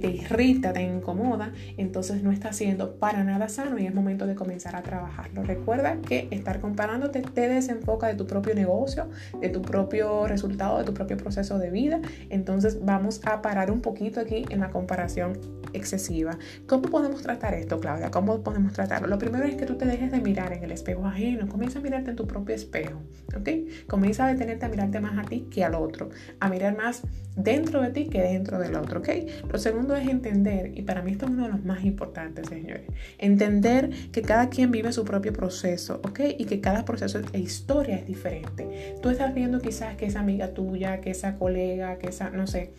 te 0.00 0.08
irrita, 0.08 0.72
te 0.72 0.82
incomoda, 0.82 1.52
entonces 1.76 2.22
no 2.22 2.32
está 2.32 2.52
siendo 2.52 2.96
para 2.96 3.24
nada 3.24 3.48
sano 3.48 3.78
y 3.78 3.86
es 3.86 3.94
momento 3.94 4.26
de 4.26 4.34
comenzar 4.34 4.76
a 4.76 4.82
trabajarlo. 4.82 5.42
Recuerda 5.42 5.98
que 6.00 6.28
estar 6.30 6.60
comparándote 6.60 7.22
te 7.22 7.48
desenfoca 7.48 8.06
de 8.06 8.14
tu 8.14 8.26
propio 8.26 8.54
negocio, 8.54 9.08
de 9.40 9.48
tu 9.48 9.62
propio 9.62 10.26
resultado, 10.26 10.78
de 10.78 10.84
tu 10.84 10.94
propio 10.94 11.16
proceso 11.16 11.58
de 11.58 11.70
vida. 11.70 12.00
Entonces 12.28 12.84
vamos 12.84 13.20
a 13.24 13.42
parar 13.42 13.70
un 13.70 13.80
poquito 13.80 14.20
aquí 14.20 14.44
en 14.50 14.60
la 14.60 14.70
comparación 14.70 15.38
excesiva. 15.72 16.38
¿Cómo 16.66 16.82
podemos 16.82 17.22
tratar 17.22 17.54
esto, 17.54 17.80
Claudia? 17.80 18.10
¿Cómo 18.10 18.42
podemos 18.42 18.72
tratarlo? 18.72 19.08
Lo 19.08 19.18
primero 19.18 19.44
es 19.44 19.56
que 19.56 19.66
tú 19.66 19.76
te 19.76 19.84
dejes 19.84 20.10
de 20.10 20.20
mirar 20.20 20.52
en 20.52 20.64
el 20.64 20.72
espejo 20.72 21.06
ajeno. 21.06 21.48
Comienza 21.48 21.78
a 21.78 21.82
mirarte 21.82 22.10
en 22.10 22.16
tu 22.16 22.26
propio 22.26 22.54
espejo, 22.54 23.00
¿ok? 23.36 23.48
Comienza 23.86 24.26
a 24.26 24.32
detenerte 24.32 24.66
a 24.66 24.68
mirarte 24.68 25.00
más 25.00 25.18
a 25.18 25.28
ti 25.28 25.46
que 25.50 25.64
al 25.64 25.74
otro, 25.74 26.10
a 26.38 26.48
mirar 26.48 26.76
más 26.76 27.02
dentro 27.36 27.80
de 27.82 27.90
ti 27.90 28.06
que 28.06 28.20
dentro 28.20 28.58
del 28.58 28.74
otro, 28.74 29.00
¿ok? 29.00 29.08
Lo 29.50 29.58
segundo 29.58 29.96
es 29.96 30.08
entender, 30.08 30.72
y 30.76 30.82
para 30.82 31.02
mí 31.02 31.12
esto 31.12 31.26
es 31.26 31.32
uno 31.32 31.44
de 31.44 31.52
los 31.52 31.64
más 31.64 31.84
importantes, 31.84 32.48
señores, 32.48 32.82
entender 33.18 33.90
que 34.12 34.22
cada 34.22 34.48
quien 34.50 34.70
vive 34.70 34.92
su 34.92 35.04
propio 35.04 35.32
proceso, 35.32 36.00
¿ok? 36.04 36.20
Y 36.38 36.44
que 36.44 36.60
cada 36.60 36.84
proceso 36.84 37.20
e 37.32 37.38
historia 37.38 37.96
es 37.96 38.06
diferente. 38.06 38.96
Tú 39.02 39.10
estás 39.10 39.34
viendo 39.34 39.60
quizás 39.60 39.96
que 39.96 40.06
esa 40.06 40.20
amiga 40.20 40.52
tuya, 40.54 41.00
que 41.00 41.10
esa 41.10 41.36
colega, 41.36 41.98
que 41.98 42.08
esa, 42.08 42.30
no 42.30 42.46
sé, 42.46 42.72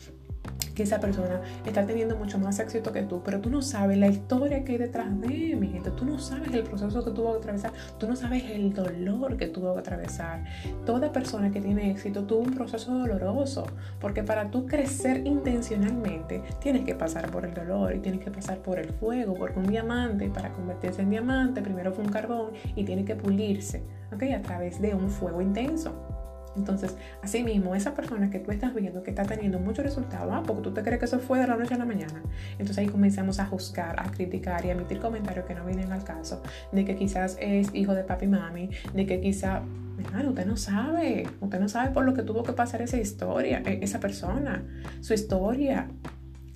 que 0.75 0.83
esa 0.83 0.99
persona 0.99 1.41
está 1.65 1.85
teniendo 1.85 2.15
mucho 2.17 2.39
más 2.39 2.59
éxito 2.59 2.91
que 2.91 3.03
tú, 3.03 3.21
pero 3.23 3.41
tú 3.41 3.49
no 3.49 3.61
sabes 3.61 3.97
la 3.97 4.07
historia 4.07 4.63
que 4.63 4.73
hay 4.73 4.77
detrás 4.77 5.19
de 5.19 5.55
mi 5.55 5.67
gente, 5.67 5.91
tú 5.91 6.05
no 6.05 6.19
sabes 6.19 6.53
el 6.53 6.63
proceso 6.63 7.03
que 7.03 7.11
tuvo 7.11 7.33
que 7.33 7.39
atravesar, 7.39 7.73
tú 7.97 8.07
no 8.07 8.15
sabes 8.15 8.43
el 8.49 8.73
dolor 8.73 9.37
que 9.37 9.47
tuvo 9.47 9.73
que 9.73 9.79
atravesar. 9.79 10.43
Toda 10.85 11.11
persona 11.11 11.51
que 11.51 11.61
tiene 11.61 11.91
éxito 11.91 12.23
tuvo 12.23 12.41
un 12.41 12.53
proceso 12.53 12.93
doloroso, 12.97 13.65
porque 13.99 14.23
para 14.23 14.49
tú 14.49 14.65
crecer 14.65 15.25
intencionalmente 15.25 16.41
tienes 16.59 16.85
que 16.85 16.95
pasar 16.95 17.29
por 17.31 17.45
el 17.45 17.53
dolor 17.53 17.95
y 17.95 17.99
tienes 17.99 18.21
que 18.21 18.31
pasar 18.31 18.59
por 18.59 18.79
el 18.79 18.89
fuego, 18.93 19.33
porque 19.33 19.59
un 19.59 19.67
diamante 19.67 20.29
para 20.29 20.51
convertirse 20.51 21.01
en 21.01 21.09
diamante 21.09 21.61
primero 21.61 21.91
fue 21.91 22.03
un 22.03 22.11
carbón 22.11 22.51
y 22.75 22.83
tiene 22.83 23.05
que 23.05 23.15
pulirse, 23.15 23.83
¿ok? 24.13 24.23
A 24.37 24.41
través 24.41 24.81
de 24.81 24.93
un 24.93 25.09
fuego 25.09 25.41
intenso. 25.41 26.10
Entonces, 26.55 26.95
así 27.21 27.43
mismo, 27.43 27.75
esa 27.75 27.93
persona 27.93 28.29
que 28.29 28.39
tú 28.39 28.51
estás 28.51 28.73
viendo 28.73 29.03
que 29.03 29.11
está 29.11 29.23
teniendo 29.23 29.59
mucho 29.59 29.83
resultado, 29.83 30.33
ah, 30.33 30.43
porque 30.45 30.61
tú 30.63 30.71
te 30.73 30.83
crees 30.83 30.99
que 30.99 31.05
eso 31.05 31.19
fue 31.19 31.39
de 31.39 31.47
la 31.47 31.55
noche 31.55 31.73
a 31.75 31.77
la 31.77 31.85
mañana. 31.85 32.21
Entonces 32.51 32.77
ahí 32.77 32.87
comenzamos 32.87 33.39
a 33.39 33.45
juzgar, 33.45 33.99
a 33.99 34.11
criticar 34.11 34.65
y 34.65 34.69
a 34.69 34.71
emitir 34.73 34.99
comentarios 34.99 35.45
que 35.45 35.55
no 35.55 35.65
vienen 35.65 35.91
al 35.91 36.03
caso, 36.03 36.41
de 36.71 36.85
que 36.85 36.95
quizás 36.95 37.37
es 37.39 37.73
hijo 37.73 37.93
de 37.93 38.03
papi 38.03 38.25
y 38.25 38.29
mami, 38.29 38.69
de 38.93 39.05
que 39.05 39.21
quizá, 39.21 39.61
hermano, 40.03 40.29
usted 40.29 40.45
no 40.45 40.57
sabe, 40.57 41.27
usted 41.39 41.59
no 41.59 41.69
sabe 41.69 41.91
por 41.91 42.05
lo 42.05 42.13
que 42.13 42.23
tuvo 42.23 42.43
que 42.43 42.53
pasar 42.53 42.81
esa 42.81 42.97
historia, 42.97 43.61
e, 43.65 43.79
esa 43.81 43.99
persona, 43.99 44.63
su 44.99 45.13
historia, 45.13 45.87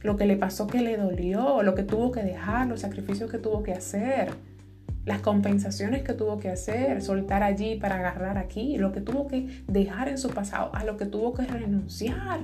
lo 0.02 0.18
que 0.18 0.26
le 0.26 0.36
pasó 0.36 0.68
que 0.68 0.82
le 0.82 0.98
dolió, 0.98 1.64
lo 1.64 1.74
que 1.74 1.84
tuvo 1.84 2.12
que 2.12 2.22
dejar, 2.22 2.68
los 2.68 2.82
sacrificios 2.82 3.32
que 3.32 3.40
tuvo 3.40 3.64
que 3.64 3.74
hacer 3.74 4.30
las 5.06 5.20
compensaciones 5.22 6.04
que 6.04 6.14
tuvo 6.14 6.40
que 6.40 6.50
hacer, 6.50 7.02
soltar 7.02 7.44
allí 7.44 7.76
para 7.76 7.96
agarrar 7.96 8.38
aquí, 8.38 8.78
lo 8.78 8.92
que 8.92 9.02
tuvo 9.02 9.28
que 9.28 9.64
dejar 9.68 10.10
en 10.10 10.18
su 10.18 10.30
pasado, 10.30 10.72
a 10.74 10.84
lo 10.84 10.98
que 10.98 11.06
tuvo 11.06 11.34
que 11.34 11.44
renunciar. 11.44 12.40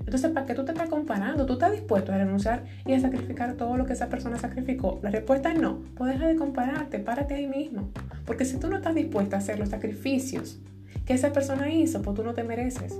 Entonces, 0.00 0.30
¿para 0.32 0.46
qué 0.46 0.54
tú 0.54 0.64
te 0.64 0.72
estás 0.72 0.88
comparando? 0.88 1.46
¿Tú 1.46 1.54
estás 1.54 1.72
dispuesto 1.72 2.12
a 2.12 2.18
renunciar 2.18 2.64
y 2.86 2.92
a 2.92 3.00
sacrificar 3.00 3.54
todo 3.54 3.76
lo 3.76 3.86
que 3.86 3.92
esa 3.92 4.08
persona 4.08 4.36
sacrificó? 4.36 4.98
La 5.02 5.10
respuesta 5.10 5.52
es 5.52 5.60
no. 5.60 5.80
Pues 5.94 6.12
deja 6.12 6.26
de 6.26 6.36
compararte, 6.36 6.98
párate 6.98 7.34
ahí 7.34 7.46
mismo. 7.46 7.88
Porque 8.26 8.44
si 8.44 8.58
tú 8.58 8.68
no 8.68 8.76
estás 8.76 8.94
dispuesto 8.94 9.36
a 9.36 9.38
hacer 9.38 9.58
los 9.58 9.68
sacrificios 9.68 10.58
que 11.06 11.14
esa 11.14 11.32
persona 11.32 11.72
hizo, 11.72 12.02
pues 12.02 12.16
tú 12.16 12.24
no 12.24 12.34
te 12.34 12.42
mereces 12.42 12.94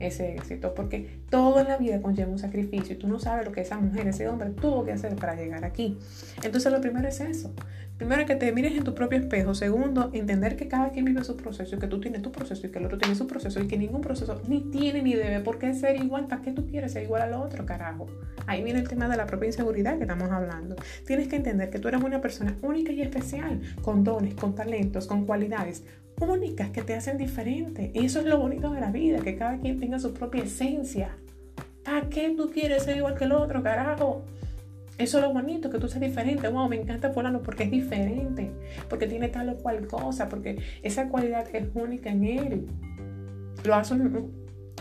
ese 0.00 0.34
éxito, 0.34 0.74
porque 0.74 1.20
todo 1.30 1.60
en 1.60 1.68
la 1.68 1.76
vida 1.76 2.00
conlleva 2.02 2.30
un 2.30 2.38
sacrificio 2.38 2.94
y 2.94 2.98
tú 2.98 3.08
no 3.08 3.18
sabes 3.18 3.46
lo 3.46 3.52
que 3.52 3.60
esa 3.60 3.78
mujer, 3.78 4.06
ese 4.08 4.28
hombre 4.28 4.50
tuvo 4.50 4.84
que 4.84 4.92
hacer 4.92 5.16
para 5.16 5.34
llegar 5.34 5.64
aquí. 5.64 5.98
Entonces 6.42 6.72
lo 6.72 6.80
primero 6.80 7.08
es 7.08 7.20
eso. 7.20 7.52
Primero 7.96 8.26
que 8.26 8.34
te 8.34 8.50
mires 8.50 8.76
en 8.76 8.82
tu 8.82 8.92
propio 8.92 9.18
espejo. 9.18 9.54
Segundo, 9.54 10.10
entender 10.12 10.56
que 10.56 10.66
cada 10.66 10.90
quien 10.90 11.04
vive 11.04 11.22
su 11.22 11.36
proceso 11.36 11.78
que 11.78 11.86
tú 11.86 12.00
tienes 12.00 12.22
tu 12.22 12.32
proceso 12.32 12.66
y 12.66 12.70
que 12.70 12.80
el 12.80 12.86
otro 12.86 12.98
tiene 12.98 13.14
su 13.14 13.28
proceso 13.28 13.60
y 13.60 13.68
que 13.68 13.78
ningún 13.78 14.00
proceso 14.00 14.42
ni 14.48 14.62
tiene 14.62 15.00
ni 15.00 15.14
debe 15.14 15.40
por 15.40 15.58
qué 15.58 15.72
ser 15.74 15.96
igual. 15.96 16.26
¿Para 16.26 16.42
qué 16.42 16.50
tú 16.50 16.66
quieres 16.66 16.92
ser 16.92 17.04
igual 17.04 17.22
al 17.22 17.34
otro, 17.34 17.64
carajo? 17.64 18.06
Ahí 18.46 18.64
viene 18.64 18.80
el 18.80 18.88
tema 18.88 19.08
de 19.08 19.16
la 19.16 19.26
propia 19.26 19.46
inseguridad 19.46 19.96
que 19.96 20.02
estamos 20.02 20.28
hablando. 20.30 20.74
Tienes 21.06 21.28
que 21.28 21.36
entender 21.36 21.70
que 21.70 21.78
tú 21.78 21.86
eres 21.86 22.02
una 22.02 22.20
persona 22.20 22.56
única 22.62 22.90
y 22.90 23.00
especial, 23.00 23.60
con 23.82 24.02
dones, 24.02 24.34
con 24.34 24.56
talentos, 24.56 25.06
con 25.06 25.24
cualidades 25.24 25.84
únicas 26.20 26.70
que 26.70 26.82
te 26.82 26.94
hacen 26.94 27.16
diferente. 27.16 27.92
Y 27.94 28.06
eso 28.06 28.18
es 28.18 28.26
lo 28.26 28.38
bonito 28.38 28.72
de 28.72 28.80
la 28.80 28.90
vida, 28.90 29.20
que 29.20 29.36
cada 29.36 29.58
quien 29.58 29.78
tenga 29.78 30.00
su 30.00 30.12
propia 30.12 30.42
esencia. 30.42 31.16
¿Para 31.84 32.08
qué 32.08 32.34
tú 32.36 32.50
quieres 32.50 32.82
ser 32.82 32.96
igual 32.96 33.14
que 33.14 33.24
el 33.24 33.32
otro, 33.32 33.62
carajo? 33.62 34.24
Eso 34.96 35.18
es 35.18 35.24
lo 35.24 35.32
bonito, 35.32 35.70
que 35.70 35.78
tú 35.78 35.88
seas 35.88 36.00
diferente. 36.00 36.46
Wow, 36.48 36.68
me 36.68 36.76
encanta 36.76 37.10
fulano 37.10 37.42
porque 37.42 37.64
es 37.64 37.70
diferente, 37.70 38.52
porque 38.88 39.06
tiene 39.06 39.28
tal 39.28 39.48
o 39.48 39.56
cual 39.56 39.86
cosa, 39.88 40.28
porque 40.28 40.58
esa 40.82 41.08
cualidad 41.08 41.46
es 41.52 41.66
única 41.74 42.10
en 42.10 42.24
él. 42.24 42.66
Lo 43.64 43.74
hace 43.74 43.94
un, 43.94 44.32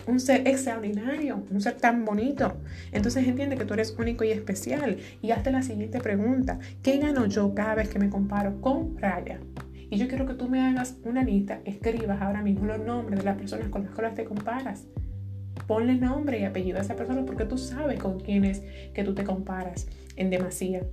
un 0.05 0.19
ser 0.19 0.47
extraordinario, 0.47 1.43
un 1.49 1.61
ser 1.61 1.77
tan 1.77 2.05
bonito. 2.05 2.57
Entonces 2.91 3.27
entiende 3.27 3.57
que 3.57 3.65
tú 3.65 3.73
eres 3.73 3.95
único 3.97 4.23
y 4.23 4.29
especial. 4.29 4.97
Y 5.23 5.31
hazte 5.31 5.51
la 5.51 5.63
siguiente 5.63 5.99
pregunta. 5.99 6.59
¿Qué 6.83 6.99
gano 6.99 7.25
yo 7.25 7.55
cada 7.55 7.73
vez 7.73 7.89
que 7.89 7.97
me 7.97 8.09
comparo 8.09 8.61
con 8.61 8.95
Raya? 8.97 9.39
Y 9.89 9.97
yo 9.97 10.07
quiero 10.07 10.27
que 10.27 10.35
tú 10.35 10.47
me 10.47 10.61
hagas 10.61 10.97
una 11.03 11.23
lista, 11.23 11.59
escribas 11.65 12.21
ahora 12.21 12.41
mismo 12.41 12.65
los 12.65 12.79
nombres 12.79 13.19
de 13.19 13.25
las 13.25 13.37
personas 13.37 13.69
con 13.69 13.83
las 13.83 13.93
cuales 13.93 14.15
te 14.15 14.25
comparas. 14.25 14.85
Ponle 15.67 15.95
nombre 15.95 16.39
y 16.39 16.45
apellido 16.45 16.79
a 16.79 16.81
esa 16.81 16.95
persona 16.95 17.23
porque 17.25 17.45
tú 17.45 17.57
sabes 17.57 17.99
con 17.99 18.19
quién 18.19 18.43
es 18.43 18.63
que 18.93 19.03
tú 19.03 19.13
te 19.13 19.23
comparas 19.23 19.87
en 20.15 20.29
demasía. 20.29 20.85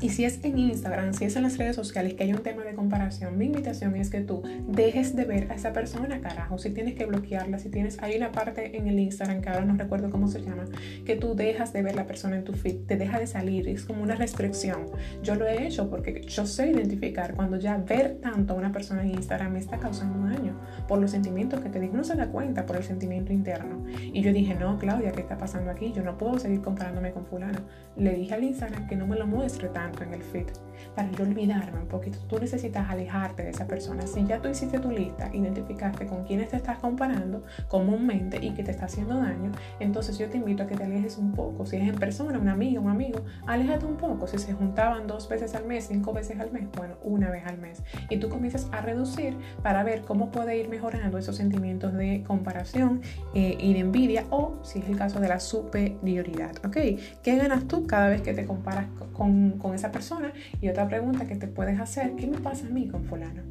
Y 0.00 0.10
si 0.10 0.24
es 0.24 0.42
en 0.44 0.56
Instagram, 0.56 1.12
si 1.14 1.24
es 1.24 1.34
en 1.36 1.42
las 1.42 1.58
redes 1.58 1.74
sociales 1.74 2.14
que 2.14 2.22
hay 2.22 2.32
un 2.32 2.42
tema 2.42 2.62
de 2.62 2.74
comparación, 2.74 3.36
mi 3.36 3.46
invitación 3.46 3.96
es 3.96 4.08
que 4.08 4.20
tú 4.20 4.42
dejes 4.68 5.16
de 5.16 5.24
ver 5.24 5.50
a 5.50 5.56
esa 5.56 5.72
persona, 5.72 6.20
carajo. 6.20 6.58
Si 6.58 6.70
tienes 6.70 6.94
que 6.94 7.06
bloquearla, 7.06 7.58
si 7.58 7.70
tienes, 7.70 7.98
hay 8.00 8.16
una 8.16 8.30
parte 8.30 8.76
en 8.76 8.86
el 8.86 8.98
Instagram 9.00 9.42
que 9.42 9.48
ahora 9.48 9.64
no 9.64 9.74
recuerdo 9.74 10.08
cómo 10.10 10.28
se 10.28 10.42
llama, 10.42 10.64
que 11.04 11.16
tú 11.16 11.34
dejas 11.34 11.72
de 11.72 11.82
ver 11.82 11.96
la 11.96 12.06
persona 12.06 12.36
en 12.36 12.44
tu 12.44 12.52
feed, 12.52 12.86
te 12.86 12.96
deja 12.96 13.18
de 13.18 13.26
salir, 13.26 13.68
es 13.68 13.84
como 13.84 14.02
una 14.02 14.14
restricción. 14.14 14.86
Yo 15.22 15.34
lo 15.34 15.46
he 15.46 15.66
hecho 15.66 15.90
porque 15.90 16.22
yo 16.22 16.46
sé 16.46 16.70
identificar 16.70 17.34
cuando 17.34 17.58
ya 17.58 17.76
ver 17.76 18.18
tanto 18.22 18.54
a 18.54 18.56
una 18.56 18.72
persona 18.72 19.02
en 19.02 19.10
Instagram 19.10 19.52
me 19.52 19.58
está 19.58 19.78
causando 19.78 20.24
daño 20.24 20.58
por 20.86 21.00
los 21.00 21.10
sentimientos 21.10 21.60
que 21.60 21.68
te 21.68 21.80
digo. 21.80 21.94
Uno 21.94 22.04
se 22.04 22.14
da 22.14 22.28
cuenta 22.28 22.64
por 22.64 22.76
el 22.76 22.84
sentimiento 22.84 23.32
interno. 23.32 23.84
Y 23.88 24.22
yo 24.22 24.32
dije, 24.32 24.54
no, 24.54 24.78
Claudia, 24.78 25.10
¿qué 25.10 25.20
está 25.20 25.36
pasando 25.36 25.70
aquí? 25.70 25.92
Yo 25.92 26.02
no 26.02 26.16
puedo 26.16 26.38
seguir 26.38 26.62
comparándome 26.62 27.10
con 27.10 27.26
fulano. 27.26 27.58
Le 27.96 28.14
dije 28.14 28.34
al 28.34 28.44
Instagram 28.44 28.86
que 28.86 28.96
no 28.96 29.06
me 29.06 29.16
lo 29.16 29.26
muestre 29.26 29.68
tanto 29.68 29.79
en 30.00 30.14
el 30.14 30.22
feed 30.22 30.48
para 30.94 31.10
yo 31.12 31.24
olvidarme 31.24 31.80
un 31.80 31.88
poquito. 31.88 32.18
Tú 32.28 32.38
necesitas 32.38 32.88
alejarte 32.88 33.42
de 33.42 33.50
esa 33.50 33.66
persona. 33.66 34.06
Si 34.06 34.24
ya 34.26 34.40
tú 34.40 34.48
hiciste 34.48 34.78
tu 34.78 34.90
lista, 34.90 35.30
identificaste 35.32 36.06
con 36.06 36.24
quiénes 36.24 36.48
te 36.48 36.56
estás 36.56 36.78
comparando 36.78 37.42
comúnmente 37.68 38.38
y 38.40 38.50
que 38.50 38.62
te 38.62 38.70
está 38.70 38.86
haciendo 38.86 39.16
daño, 39.18 39.52
entonces 39.78 40.18
yo 40.18 40.28
te 40.28 40.38
invito 40.38 40.62
a 40.62 40.66
que 40.66 40.76
te 40.76 40.84
alejes 40.84 41.18
un 41.18 41.32
poco. 41.32 41.66
Si 41.66 41.76
es 41.76 41.88
en 41.88 41.96
persona, 41.96 42.38
una 42.38 42.52
amiga, 42.52 42.80
un 42.80 42.90
amigo, 42.90 43.20
aléjate 43.46 43.86
un 43.86 43.96
poco. 43.96 44.26
Si 44.26 44.38
se 44.38 44.52
juntaban 44.52 45.06
dos 45.06 45.28
veces 45.28 45.54
al 45.54 45.66
mes, 45.66 45.86
cinco 45.88 46.12
veces 46.12 46.40
al 46.40 46.50
mes, 46.50 46.68
bueno, 46.76 46.94
una 47.02 47.30
vez 47.30 47.46
al 47.46 47.58
mes. 47.58 47.82
Y 48.08 48.18
tú 48.18 48.28
comienzas 48.28 48.68
a 48.72 48.80
reducir 48.80 49.36
para 49.62 49.82
ver 49.82 50.02
cómo 50.02 50.30
puede 50.30 50.56
ir 50.56 50.68
mejorando 50.68 51.18
esos 51.18 51.36
sentimientos 51.36 51.92
de 51.94 52.24
comparación 52.26 53.02
eh, 53.34 53.56
y 53.58 53.72
de 53.74 53.80
envidia 53.80 54.26
o, 54.30 54.58
si 54.62 54.80
es 54.80 54.88
el 54.88 54.96
caso, 54.96 55.20
de 55.20 55.28
la 55.28 55.40
superioridad. 55.40 56.52
¿Ok? 56.64 56.76
¿Qué 57.22 57.36
ganas 57.36 57.66
tú 57.66 57.86
cada 57.86 58.08
vez 58.08 58.22
que 58.22 58.34
te 58.34 58.44
comparas 58.44 58.86
con, 59.12 59.58
con 59.58 59.74
esa 59.74 59.92
persona? 59.92 60.32
Y 60.60 60.68
otra 60.70 60.88
pregunta 60.88 61.26
que 61.26 61.36
te 61.36 61.46
puedes 61.46 61.78
hacer, 61.80 62.14
¿qué 62.16 62.26
me 62.26 62.38
pasa 62.38 62.66
a 62.66 62.70
mí 62.70 62.88
con 62.88 63.04
fulano? 63.04 63.42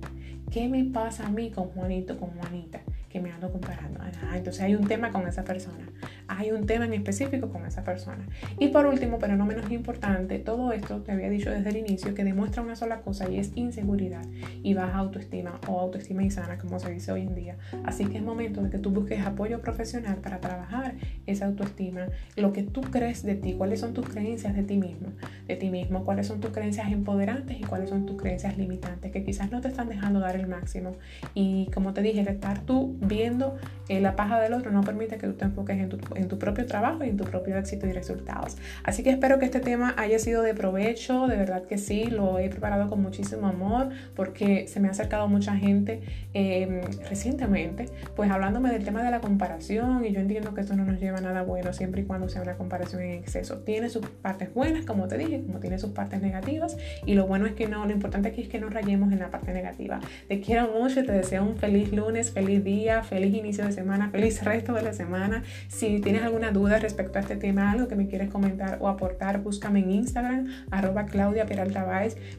¿Qué 0.52 0.68
me 0.68 0.84
pasa 0.86 1.28
a 1.28 1.30
mí 1.30 1.52
con 1.52 1.66
Juanito, 1.66 2.18
con 2.18 2.30
Juanita? 2.32 2.82
Que 3.10 3.20
me 3.20 3.32
ando 3.32 3.52
comparando. 3.52 4.00
Entonces 4.34 4.62
hay 4.62 4.76
un 4.76 4.88
tema 4.88 5.12
con 5.12 5.28
esa 5.28 5.44
persona. 5.44 5.86
hay 6.28 6.52
un 6.52 6.66
tema 6.66 6.86
en 6.86 6.94
específico 6.94 7.50
con 7.50 7.66
esa 7.66 7.84
persona. 7.84 8.26
Y 8.60 8.68
por 8.70 8.86
último, 8.86 9.18
pero 9.20 9.36
no 9.36 9.46
menos 9.46 9.72
importante, 9.72 10.38
todo 10.40 10.72
esto 10.72 11.02
te 11.02 11.12
había 11.12 11.30
dicho 11.30 11.50
desde 11.50 11.70
el 11.70 11.78
inicio 11.78 12.14
que 12.14 12.24
demuestra 12.24 12.62
una 12.62 12.76
sola 12.76 13.02
cosa 13.02 13.30
y 13.30 13.40
es 13.40 13.52
inseguridad 13.56 14.26
y 14.62 14.74
baja 14.76 15.00
autoestima 15.00 15.60
o 15.68 15.80
autoestima 15.80 16.24
insana, 16.24 16.58
como 16.58 16.80
se 16.80 16.92
dice 16.92 17.12
hoy 17.12 17.22
en 17.22 17.36
día. 17.36 17.58
Así 17.84 18.06
que 18.06 18.18
es 18.18 18.24
momento 18.24 18.62
de 18.62 18.70
que 18.70 18.78
tú 18.78 18.92
busques 18.92 19.26
apoyo 19.26 19.60
profesional 19.60 20.18
para 20.18 20.40
trabajar 20.40 20.96
esa 21.26 21.48
autoestima, 21.48 22.08
lo 22.36 22.54
que 22.54 22.64
tú 22.64 22.82
crees 22.82 23.24
de 23.24 23.36
ti, 23.36 23.54
cuáles 23.54 23.80
son 23.80 23.94
tus 23.94 24.08
creencias 24.08 24.56
de 24.56 24.64
ti 24.64 24.78
mismo, 24.78 25.10
de 25.48 25.56
ti 25.56 25.70
mismo, 25.70 26.06
cuáles 26.06 26.28
son 26.28 26.40
tus 26.40 26.52
creencias 26.52 26.92
empoderantes 26.92 27.60
y 27.60 27.64
cuáles 27.64 27.90
son 27.90 28.06
tus 28.06 28.22
creencias 28.22 28.58
limitantes 28.58 29.12
que 29.12 29.24
quizás 29.24 29.52
no 29.52 29.62
te 29.62 29.70
están 29.70 29.90
dejando 29.90 30.20
dar 30.20 30.36
el 30.36 30.48
máximo. 30.48 30.96
Y 31.34 31.70
como 31.74 31.94
te 31.94 32.02
dije, 32.02 32.22
el 32.22 32.28
estar 32.28 32.62
tú 32.62 32.98
viendo 33.00 33.58
eh, 33.90 34.00
la 34.00 34.16
paja 34.16 34.40
del 34.40 34.54
otro 34.54 34.72
no 34.72 34.82
permite 34.82 35.18
que 35.18 35.26
tú 35.26 35.34
te 35.34 35.46
enfoques 35.46 35.78
en 35.78 35.90
tu, 35.90 36.00
en 36.16 36.28
tu 36.28 36.38
propio 36.38 36.66
trabajo 36.68 37.04
y 37.04 37.10
en 37.10 37.18
tu 37.18 37.24
propio 37.24 37.58
éxito 37.58 37.88
y 37.88 37.92
resultados. 37.92 38.56
Así 38.84 39.02
que 39.02 39.10
espero 39.10 39.40
que 39.40 39.46
este 39.46 39.60
tema 39.60 39.96
haya 39.98 40.20
sido 40.20 40.44
de 40.44 40.54
provecho, 40.54 41.26
de 41.28 41.36
verdad 41.36 41.64
que 41.64 41.80
sí, 41.80 42.06
lo 42.06 42.38
he 42.38 42.50
preparado 42.50 42.88
con 42.88 43.02
muchísimo 43.02 43.48
amor 43.48 43.90
porque 44.16 44.68
se 44.68 44.80
me 44.80 44.88
ha 44.88 44.92
acercado 44.92 45.28
mucha 45.28 45.56
gente 45.56 46.02
em, 46.36 46.82
recientemente, 47.10 47.88
pues 48.16 48.30
hablándome 48.30 48.72
del 48.72 48.84
tema 48.84 49.02
de 49.04 49.10
la 49.10 49.22
comparación 49.22 50.06
y 50.06 50.12
yo 50.12 50.20
entiendo 50.20 50.54
que 50.54 50.62
esto 50.62 50.76
no 50.76 50.86
nos 50.86 51.00
lleva 51.00 51.18
a 51.18 51.22
nada 51.22 51.42
bueno 51.42 51.74
siempre 51.74 52.02
y 52.02 52.06
cuando 52.06 52.30
sea 52.30 52.44
una 52.44 52.58
comparación 52.58 53.02
en 53.02 53.12
exceso. 53.14 53.58
Tiene 53.60 53.90
sus 53.90 54.06
partes 54.06 54.54
buenas, 54.54 54.86
como 54.86 55.08
te 55.08 55.18
dije, 55.18 55.42
como 55.42 55.60
tiene 55.60 55.80
sus 55.80 55.92
partes 55.92 56.22
negativas 56.22 56.78
y 57.08 57.16
lo 57.16 57.26
bueno 57.26 57.48
es 57.48 57.54
que 57.54 57.68
no, 57.68 57.86
lo 57.86 57.92
importante 57.92 58.30
aquí 58.30 58.42
es 58.42 58.50
que 58.50 58.60
no 58.60 58.70
rayemos 58.70 59.12
en 59.12 59.20
la 59.20 59.32
parte 59.32 59.52
negativa. 59.52 60.00
Te 60.28 60.42
quiero 60.42 60.70
mucho, 60.80 61.04
te 61.04 61.12
deseo 61.12 61.44
un 61.44 61.58
feliz 61.58 61.92
lunes, 61.92 62.32
feliz 62.32 62.64
día, 62.64 62.89
feliz 63.04 63.36
inicio 63.36 63.66
de 63.66 63.72
semana, 63.72 64.10
feliz 64.10 64.44
resto 64.44 64.74
de 64.74 64.82
la 64.82 64.94
semana. 64.94 65.44
Si 65.68 66.00
tienes 66.02 66.24
alguna 66.24 66.52
duda 66.52 66.80
respecto 66.80 67.20
a 67.20 67.22
este 67.22 67.36
tema, 67.36 67.72
algo 67.72 67.88
que 67.88 67.96
me 67.96 68.08
quieres 68.08 68.30
comentar 68.30 68.80
o 68.82 68.88
aportar, 68.88 69.42
búscame 69.42 69.80
en 69.80 69.92
Instagram, 69.92 70.48
arroba 70.72 71.06
Claudia 71.06 71.46
Peralta 71.46 71.86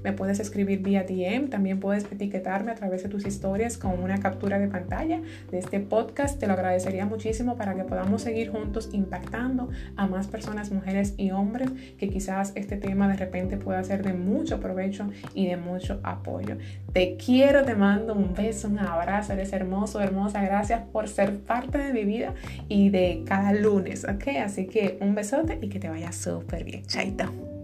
Me 0.02 0.12
puedes 0.12 0.40
escribir 0.40 0.82
vía 0.82 1.04
DM, 1.04 1.48
también 1.48 1.78
puedes 1.78 2.04
etiquetarme 2.04 2.72
a 2.72 2.74
través 2.74 3.04
de 3.04 3.08
tus 3.08 3.26
historias 3.26 3.78
con 3.78 4.02
una 4.02 4.18
captura 4.18 4.58
de 4.58 4.66
pantalla 4.66 5.20
de 5.50 5.58
este 5.58 5.78
podcast. 5.78 6.40
Te 6.40 6.48
lo 6.48 6.54
agradecería 6.54 7.06
muchísimo 7.06 7.56
para 7.56 7.74
que 7.74 7.84
podamos 7.84 8.22
seguir 8.22 8.50
juntos 8.50 8.90
impactando 8.92 9.68
a 9.96 10.08
más 10.08 10.26
personas, 10.26 10.72
mujeres 10.72 11.14
y 11.16 11.30
hombres, 11.30 11.70
que 11.96 12.08
quizás 12.08 12.52
este 12.56 12.76
tema 12.76 13.08
de 13.08 13.16
repente 13.16 13.56
pueda 13.56 13.82
ser 13.84 14.02
de 14.02 14.14
mucho 14.14 14.58
provecho 14.58 15.08
y 15.32 15.46
de 15.46 15.56
mucho 15.56 16.00
apoyo. 16.02 16.56
Te 16.92 17.16
quiero, 17.16 17.62
te 17.64 17.76
mando 17.76 18.14
un 18.14 18.34
beso, 18.34 18.66
un 18.66 18.80
abrazo, 18.80 19.32
eres 19.32 19.52
hermoso, 19.52 20.00
hermosa. 20.00 20.39
Gracias 20.42 20.82
por 20.92 21.08
ser 21.08 21.38
parte 21.40 21.78
de 21.78 21.92
mi 21.92 22.04
vida 22.04 22.34
y 22.68 22.90
de 22.90 23.22
cada 23.26 23.52
lunes, 23.52 24.04
¿ok? 24.04 24.28
Así 24.44 24.66
que 24.66 24.98
un 25.00 25.14
besote 25.14 25.58
y 25.60 25.68
que 25.68 25.78
te 25.78 25.88
vaya 25.88 26.12
súper 26.12 26.64
bien. 26.64 26.84
Chaito. 26.86 27.59